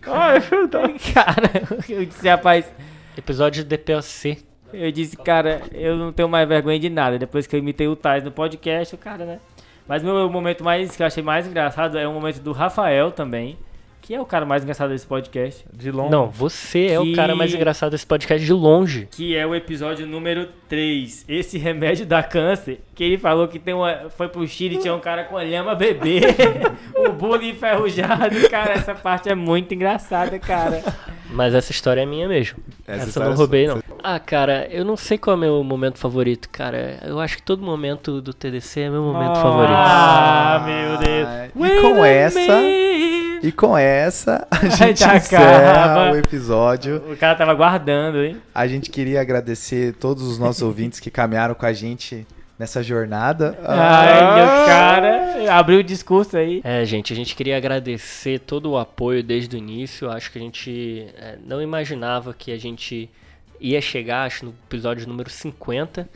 Ah, 0.08 0.34
é 0.36 0.40
verdade. 0.40 0.94
cara, 1.14 1.52
eu 1.90 2.06
disse, 2.06 2.28
rapaz, 2.28 2.72
Episódio 3.18 3.64
de 3.64 3.70
DPOC. 3.78 4.38
Eu 4.76 4.92
disse, 4.92 5.16
cara, 5.18 5.62
eu 5.74 5.96
não 5.96 6.12
tenho 6.12 6.28
mais 6.30 6.48
vergonha 6.48 6.80
de 6.80 6.90
nada. 6.90 7.18
Depois 7.18 7.48
que 7.48 7.56
eu 7.56 7.60
imitei 7.60 7.88
o 7.88 7.96
Tais 7.96 8.24
no 8.24 8.32
podcast, 8.32 8.94
o 8.96 8.98
cara, 8.98 9.26
né? 9.26 9.40
Mas 9.88 10.02
meu 10.04 10.30
momento 10.30 10.64
mais 10.64 10.96
que 10.96 11.02
eu 11.04 11.08
achei 11.08 11.22
mais 11.24 11.48
engraçado 11.48 11.98
é 11.98 12.08
o 12.08 12.12
momento 12.14 12.40
do 12.40 12.52
Rafael 12.52 13.12
também, 13.12 13.56
que 14.02 14.14
é 14.16 14.22
o 14.22 14.26
cara 14.26 14.46
mais 14.46 14.64
engraçado 14.64 14.90
desse 14.90 15.06
podcast. 15.06 15.64
De 15.72 15.92
longe. 15.92 16.10
Não, 16.12 16.28
você 16.30 16.88
é 16.88 17.02
Que- 17.02 17.12
o 17.12 17.16
cara 17.16 17.36
mais 17.36 17.54
engraçado 17.54 17.92
desse 17.92 18.06
podcast 18.06 18.44
de 18.46 18.54
longe. 18.54 19.08
Que 19.12 19.36
é 19.36 19.46
o 19.46 19.54
episódio 19.56 20.06
número 20.08 20.48
3. 20.68 21.26
Esse 21.28 21.58
remédio 21.58 22.06
dá 22.06 22.22
câncer. 22.24 22.82
Que 22.96 23.04
ele 23.04 23.18
falou 23.18 23.48
que 23.48 23.58
tem 23.60 23.74
uma, 23.74 24.10
foi 24.10 24.28
pro 24.28 24.48
Chile 24.48 24.76
e 24.76 24.80
tinha 24.80 24.94
um 24.94 25.00
cara 25.00 25.24
com 25.24 25.38
a 25.38 25.44
lhama 25.44 25.74
bebê. 25.76 26.22
o 26.98 27.12
bullying 27.14 27.50
enferrujado. 27.50 28.48
Cara, 28.50 28.74
essa 28.74 28.94
parte 28.96 29.30
é 29.30 29.36
muito 29.36 29.74
engraçada, 29.74 30.38
cara. 30.40 30.84
Mas 31.36 31.54
essa 31.54 31.72
história 31.72 32.02
é 32.02 32.06
minha 32.06 32.28
mesmo. 32.28 32.58
Essa 32.88 33.10
Essa, 33.10 33.20
eu 33.20 33.26
não 33.26 33.34
é 33.34 33.36
roubei, 33.36 33.68
não. 33.68 33.82
Ah, 34.02 34.20
cara, 34.20 34.68
eu 34.72 34.86
não 34.86 34.96
sei 34.96 35.18
qual 35.18 35.34
é 35.34 35.38
o 35.38 35.40
meu 35.40 35.64
momento 35.64 35.98
favorito, 36.00 36.48
cara. 36.50 37.00
Eu 37.06 37.20
acho 37.20 37.38
que 37.38 37.44
todo 37.44 37.62
momento 37.62 38.22
do 38.22 38.34
TDC 38.34 38.82
é 38.82 38.90
meu 38.90 39.02
momento 39.02 39.32
Ah. 39.38 39.42
favorito. 39.42 39.76
Ah, 39.78 40.64
meu 40.66 40.98
Deus. 40.98 41.28
E 41.78 41.82
com 41.82 42.06
essa, 42.06 42.62
e 43.44 43.52
com 43.52 43.78
essa, 43.78 44.48
a 44.50 44.66
gente 44.70 45.04
encerra 45.04 46.12
o 46.12 46.16
episódio. 46.16 47.04
O 47.12 47.18
cara 47.18 47.36
tava 47.36 47.54
guardando, 47.54 48.24
hein? 48.24 48.38
A 48.54 48.66
gente 48.68 48.90
queria 48.90 49.20
agradecer 49.22 49.94
todos 49.96 50.24
os 50.24 50.40
nossos 50.40 50.62
ouvintes 50.64 51.00
que 51.00 51.12
caminharam 51.12 51.54
com 51.56 51.66
a 51.66 51.74
gente 51.74 52.26
nessa 52.58 52.82
jornada. 52.82 53.58
Ah, 53.64 54.00
Ai, 54.00 54.36
meu 54.36 54.66
cara. 54.66 55.58
Abriu 55.58 55.80
o 55.80 55.84
discurso 55.84 56.38
aí. 56.38 56.62
É, 56.64 56.84
gente, 56.86 57.14
a 57.14 57.16
gente 57.16 57.36
queria 57.36 57.58
agradecer 57.58 58.40
todo 58.40 58.72
o 58.72 58.78
apoio 58.78 59.22
desde 59.22 59.56
o 59.56 59.60
início. 59.60 60.10
Acho 60.10 60.32
que 60.32 60.38
a 60.38 60.42
gente 60.42 61.08
é, 61.18 61.38
não 61.46 61.62
imaginava 61.62 62.34
que 62.34 62.52
a 62.52 62.58
gente 62.58 63.10
ia 63.60 63.82
chegar, 63.82 64.26
acho, 64.26 64.46
no 64.46 64.56
episódio 64.68 65.08
número 65.08 65.30
50. 65.30 66.10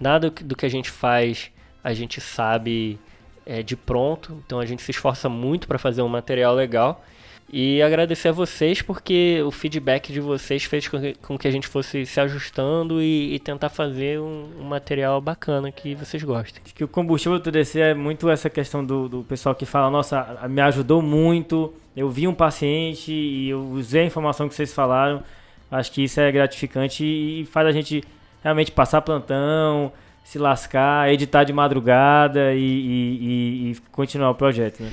Nada 0.00 0.30
do 0.30 0.56
que 0.56 0.64
a 0.64 0.70
gente 0.70 0.90
faz 0.90 1.50
a 1.82 1.92
gente 1.92 2.20
sabe 2.20 2.98
é, 3.44 3.62
de 3.62 3.76
pronto, 3.76 4.42
então 4.44 4.60
a 4.60 4.66
gente 4.66 4.82
se 4.82 4.90
esforça 4.90 5.28
muito 5.28 5.66
para 5.66 5.78
fazer 5.78 6.02
um 6.02 6.08
material 6.08 6.54
legal. 6.54 7.04
E 7.52 7.82
agradecer 7.82 8.28
a 8.28 8.32
vocês 8.32 8.80
porque 8.80 9.42
o 9.44 9.50
feedback 9.50 10.12
de 10.12 10.20
vocês 10.20 10.62
fez 10.62 10.86
com 10.86 11.00
que, 11.00 11.14
com 11.14 11.36
que 11.36 11.48
a 11.48 11.50
gente 11.50 11.66
fosse 11.66 12.06
se 12.06 12.20
ajustando 12.20 13.02
e, 13.02 13.34
e 13.34 13.38
tentar 13.40 13.68
fazer 13.70 14.20
um, 14.20 14.48
um 14.60 14.64
material 14.64 15.20
bacana 15.20 15.72
que 15.72 15.96
vocês 15.96 16.22
gostem. 16.22 16.62
Acho 16.64 16.72
que 16.72 16.84
o 16.84 16.88
combustível 16.88 17.38
do 17.38 17.42
TDC 17.42 17.80
é 17.80 17.94
muito 17.94 18.30
essa 18.30 18.48
questão 18.48 18.84
do, 18.84 19.08
do 19.08 19.24
pessoal 19.24 19.52
que 19.52 19.66
fala, 19.66 19.90
nossa, 19.90 20.46
me 20.48 20.60
ajudou 20.60 21.02
muito, 21.02 21.74
eu 21.96 22.08
vi 22.08 22.28
um 22.28 22.34
paciente 22.34 23.10
e 23.10 23.48
eu 23.50 23.60
usei 23.72 24.02
a 24.02 24.06
informação 24.06 24.48
que 24.48 24.54
vocês 24.54 24.72
falaram. 24.72 25.20
Acho 25.72 25.90
que 25.90 26.04
isso 26.04 26.20
é 26.20 26.30
gratificante 26.30 27.04
e 27.04 27.44
faz 27.50 27.66
a 27.66 27.72
gente 27.72 28.02
realmente 28.44 28.70
passar 28.70 29.02
plantão, 29.02 29.92
se 30.22 30.38
lascar, 30.38 31.12
editar 31.12 31.42
de 31.42 31.52
madrugada 31.52 32.54
e, 32.54 32.58
e- 32.60 33.18
e- 33.70 33.70
e 33.72 33.76
continuar 33.90 34.30
o 34.30 34.34
projeto, 34.36 34.82
né? 34.84 34.90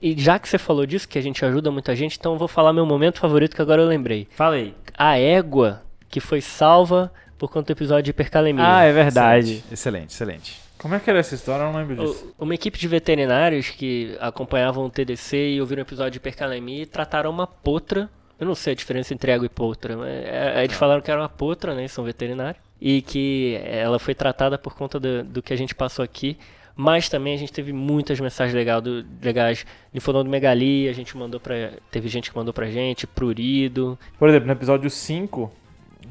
E 0.00 0.14
já 0.18 0.38
que 0.38 0.48
você 0.48 0.56
falou 0.58 0.86
disso, 0.86 1.08
que 1.08 1.18
a 1.18 1.22
gente 1.22 1.44
ajuda 1.44 1.70
muita 1.70 1.94
gente, 1.94 2.16
então 2.18 2.32
eu 2.32 2.38
vou 2.38 2.48
falar 2.48 2.72
meu 2.72 2.86
momento 2.86 3.18
favorito 3.20 3.54
que 3.54 3.60
agora 3.62 3.82
eu 3.82 3.86
lembrei. 3.86 4.26
Falei. 4.30 4.74
A 4.96 5.18
égua 5.18 5.82
que 6.08 6.20
foi 6.20 6.40
salva 6.40 7.12
por 7.36 7.50
conta 7.50 7.66
do 7.74 7.76
episódio 7.76 8.04
de 8.04 8.10
hipercalemia. 8.10 8.64
Ah, 8.66 8.82
é 8.84 8.92
verdade. 8.92 9.62
Excelente, 9.70 10.10
excelente. 10.12 10.60
Como 10.78 10.94
é 10.94 11.00
que 11.00 11.08
era 11.10 11.18
essa 11.18 11.34
história? 11.34 11.62
Eu 11.64 11.72
não 11.72 11.78
lembro 11.78 11.96
disso. 11.96 12.32
O- 12.38 12.44
Uma 12.44 12.54
equipe 12.54 12.78
de 12.78 12.86
veterinários 12.88 13.70
que 13.70 14.16
acompanhavam 14.20 14.84
o 14.84 14.90
TDC 14.90 15.54
e 15.54 15.60
ouviram 15.60 15.80
o 15.82 15.84
episódio 15.86 16.12
de 16.12 16.16
hipercalemia 16.18 16.86
trataram 16.86 17.30
uma 17.30 17.46
potra. 17.46 18.08
Eu 18.38 18.46
não 18.46 18.54
sei 18.54 18.72
a 18.72 18.76
diferença 18.76 19.12
entre 19.14 19.30
égua 19.32 19.46
e 19.46 19.48
potra, 19.48 19.96
mas 19.96 20.08
é- 20.08 20.62
eles 20.64 20.76
falaram 20.76 21.00
que 21.00 21.10
era 21.10 21.20
uma 21.20 21.28
potra, 21.28 21.74
né? 21.74 21.86
São 21.88 22.04
veterinários. 22.04 22.62
E 22.80 23.00
que 23.02 23.58
ela 23.64 23.98
foi 23.98 24.14
tratada 24.14 24.58
por 24.58 24.74
conta 24.74 24.98
do, 25.00 25.24
do 25.24 25.42
que 25.42 25.52
a 25.52 25.56
gente 25.56 25.74
passou 25.74 26.02
aqui. 26.04 26.36
Mas 26.76 27.08
também 27.08 27.34
a 27.34 27.36
gente 27.36 27.52
teve 27.52 27.72
muitas 27.72 28.18
mensagens 28.18 28.54
legais, 28.54 28.82
do, 28.82 29.04
legais 29.22 29.64
de 29.92 30.00
fonomegalia, 30.00 30.90
a 30.90 30.94
gente 30.94 31.16
mandou 31.16 31.38
pra. 31.38 31.72
Teve 31.90 32.08
gente 32.08 32.30
que 32.30 32.36
mandou 32.36 32.52
pra 32.52 32.66
gente, 32.66 33.06
prurido. 33.06 33.98
Por 34.18 34.28
exemplo, 34.28 34.46
no 34.46 34.52
episódio 34.52 34.90
5, 34.90 35.52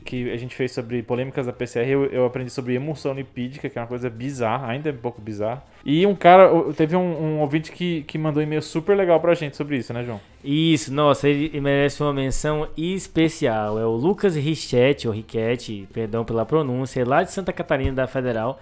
que 0.06 0.32
a 0.32 0.38
gente 0.38 0.56
fez 0.56 0.72
sobre 0.72 1.04
polêmicas 1.04 1.46
da 1.46 1.54
PCR, 1.54 1.90
eu, 1.90 2.06
eu 2.06 2.26
aprendi 2.26 2.50
sobre 2.50 2.76
emulsão 2.76 3.14
lipídica, 3.14 3.70
que 3.70 3.78
é 3.78 3.82
uma 3.82 3.88
coisa 3.88 4.10
bizarra, 4.10 4.68
ainda 4.68 4.90
é 4.90 4.94
um 4.94 4.98
pouco 4.98 5.22
bizarra. 5.22 5.64
E 5.86 6.06
um 6.06 6.16
cara, 6.16 6.50
teve 6.78 6.96
um, 6.96 7.02
um 7.02 7.40
ouvinte 7.42 7.72
que, 7.72 8.04
que 8.04 8.18
mandou 8.18 8.42
um 8.42 8.46
e-mail 8.46 8.62
super 8.62 8.96
legal 8.96 9.20
pra 9.20 9.34
gente 9.34 9.58
sobre 9.58 9.78
isso, 9.78 9.94
né, 9.94 10.04
João? 10.04 10.22
Isso, 10.44 10.94
nossa, 10.94 11.28
ele 11.28 11.46
ele 11.46 11.60
merece 11.60 12.02
uma 12.02 12.14
menção 12.14 12.68
especial. 12.78 13.78
É 13.78 13.86
o 13.86 13.92
Lucas 13.92 14.36
Richetti, 14.36 15.08
ou 15.08 15.14
Riquetti, 15.14 15.88
perdão 15.92 16.24
pela 16.24 16.46
pronúncia, 16.46 17.06
lá 17.06 17.24
de 17.24 17.32
Santa 17.32 17.52
Catarina 17.52 17.94
da 17.94 18.08
Federal. 18.08 18.60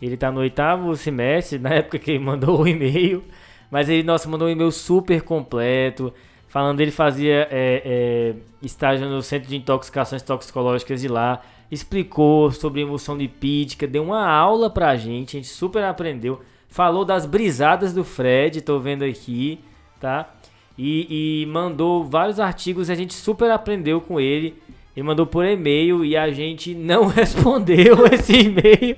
Ele 0.00 0.16
tá 0.16 0.30
no 0.30 0.40
oitavo 0.40 0.96
semestre, 0.96 1.58
na 1.60 1.70
época 1.70 1.98
que 1.98 2.10
ele 2.10 2.24
mandou 2.24 2.62
o 2.62 2.68
e-mail. 2.68 3.22
Mas 3.70 3.88
ele, 3.88 4.02
nossa, 4.02 4.28
mandou 4.28 4.48
um 4.48 4.50
e-mail 4.50 4.70
super 4.70 5.22
completo, 5.22 6.12
falando 6.48 6.80
ele 6.80 6.90
fazia 6.90 7.48
é, 7.50 7.82
é, 7.84 8.34
estágio 8.62 9.08
no 9.08 9.22
Centro 9.22 9.48
de 9.48 9.56
Intoxicações 9.56 10.22
Toxicológicas 10.22 11.00
de 11.00 11.08
lá. 11.08 11.42
Explicou 11.70 12.52
sobre 12.52 12.82
emulsão 12.82 13.16
lipídica, 13.16 13.86
deu 13.86 14.04
uma 14.04 14.26
aula 14.28 14.70
pra 14.70 14.94
gente, 14.96 15.36
a 15.36 15.40
gente 15.40 15.48
super 15.48 15.82
aprendeu. 15.82 16.40
Falou 16.68 17.04
das 17.04 17.26
brisadas 17.26 17.92
do 17.92 18.04
Fred, 18.04 18.60
tô 18.60 18.78
vendo 18.78 19.04
aqui, 19.04 19.58
tá? 20.00 20.32
E, 20.78 21.42
e 21.42 21.46
mandou 21.46 22.04
vários 22.04 22.38
artigos 22.38 22.88
e 22.88 22.92
a 22.92 22.94
gente 22.94 23.14
super 23.14 23.50
aprendeu 23.50 24.00
com 24.00 24.20
ele. 24.20 24.54
Ele 24.96 25.06
mandou 25.06 25.26
por 25.26 25.44
e-mail 25.44 26.04
e 26.04 26.16
a 26.16 26.30
gente 26.30 26.74
não 26.74 27.06
respondeu 27.08 28.06
esse 28.12 28.32
e-mail. 28.32 28.96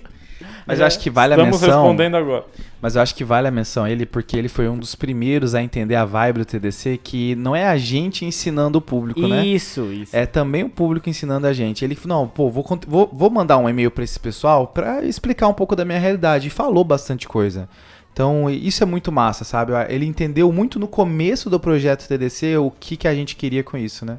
Mas 0.69 0.81
eu 0.81 0.87
acho 0.87 0.99
que 1.01 1.09
vale 1.09 1.33
a 1.33 1.37
Estamos 1.37 1.61
menção. 1.61 1.83
respondendo 1.83 2.17
agora. 2.17 2.45
Mas 2.81 2.95
eu 2.95 3.03
acho 3.03 3.15
que 3.15 3.25
vale 3.25 3.49
a 3.49 3.51
menção 3.51 3.85
a 3.85 3.91
ele 3.91 4.05
porque 4.05 4.37
ele 4.37 4.49
foi 4.49 4.69
um 4.69 4.79
dos 4.79 4.95
primeiros 4.95 5.55
a 5.55 5.63
entender 5.63 5.95
a 5.97 6.05
vibe 6.05 6.41
do 6.41 6.45
TDC, 6.45 7.01
que 7.03 7.35
não 7.37 7.57
é 7.57 7.67
a 7.67 7.77
gente 7.79 8.25
ensinando 8.25 8.79
o 8.79 8.81
público, 8.81 9.27
né? 9.27 9.45
Isso, 9.45 9.91
isso. 9.91 10.15
É 10.15 10.27
também 10.27 10.63
o 10.63 10.69
público 10.69 11.09
ensinando 11.09 11.47
a 11.47 11.53
gente. 11.53 11.85
Ele 11.85 11.95
falou, 11.95 12.21
não, 12.21 12.29
pô, 12.29 12.51
vou, 12.51 12.65
vou, 12.87 13.11
vou 13.13 13.31
mandar 13.31 13.57
um 13.59 13.69
e-mail 13.69 13.91
pra 13.91 14.05
esse 14.05 14.21
pessoal 14.21 14.67
pra 14.67 15.03
explicar 15.05 15.49
um 15.49 15.55
pouco 15.55 15.75
da 15.75 15.85
minha 15.85 15.99
realidade. 15.99 16.49
E 16.49 16.51
falou 16.51 16.85
bastante 16.85 17.27
coisa. 17.27 17.69
Então, 18.13 18.51
isso 18.51 18.83
é 18.83 18.87
muito 18.87 19.11
massa, 19.11 19.45
sabe? 19.45 19.73
Ele 19.89 20.05
entendeu 20.05 20.53
muito 20.53 20.79
no 20.79 20.87
começo 20.89 21.49
do 21.49 21.59
projeto 21.59 22.07
TDC 22.07 22.57
o 22.59 22.71
que, 22.71 22.97
que 22.97 23.09
a 23.09 23.15
gente 23.15 23.35
queria 23.37 23.65
com 23.65 23.77
isso, 23.79 24.05
né? 24.05 24.19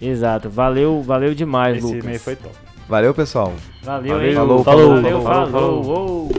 Exato. 0.00 0.50
Valeu, 0.50 1.00
valeu 1.02 1.32
demais, 1.34 1.76
Esse 1.78 1.86
Lucas. 1.86 2.02
e-mail 2.04 2.20
foi 2.20 2.36
top. 2.36 2.54
Valeu, 2.92 3.14
pessoal. 3.14 3.54
Valeu, 3.82 4.12
Valeu, 4.18 4.34
falou, 4.34 4.64
falou, 4.64 5.02
falou, 5.02 5.22
falou, 5.22 5.22
falou, 5.22 5.50
falou. 5.50 5.84
Uou. 5.86 6.32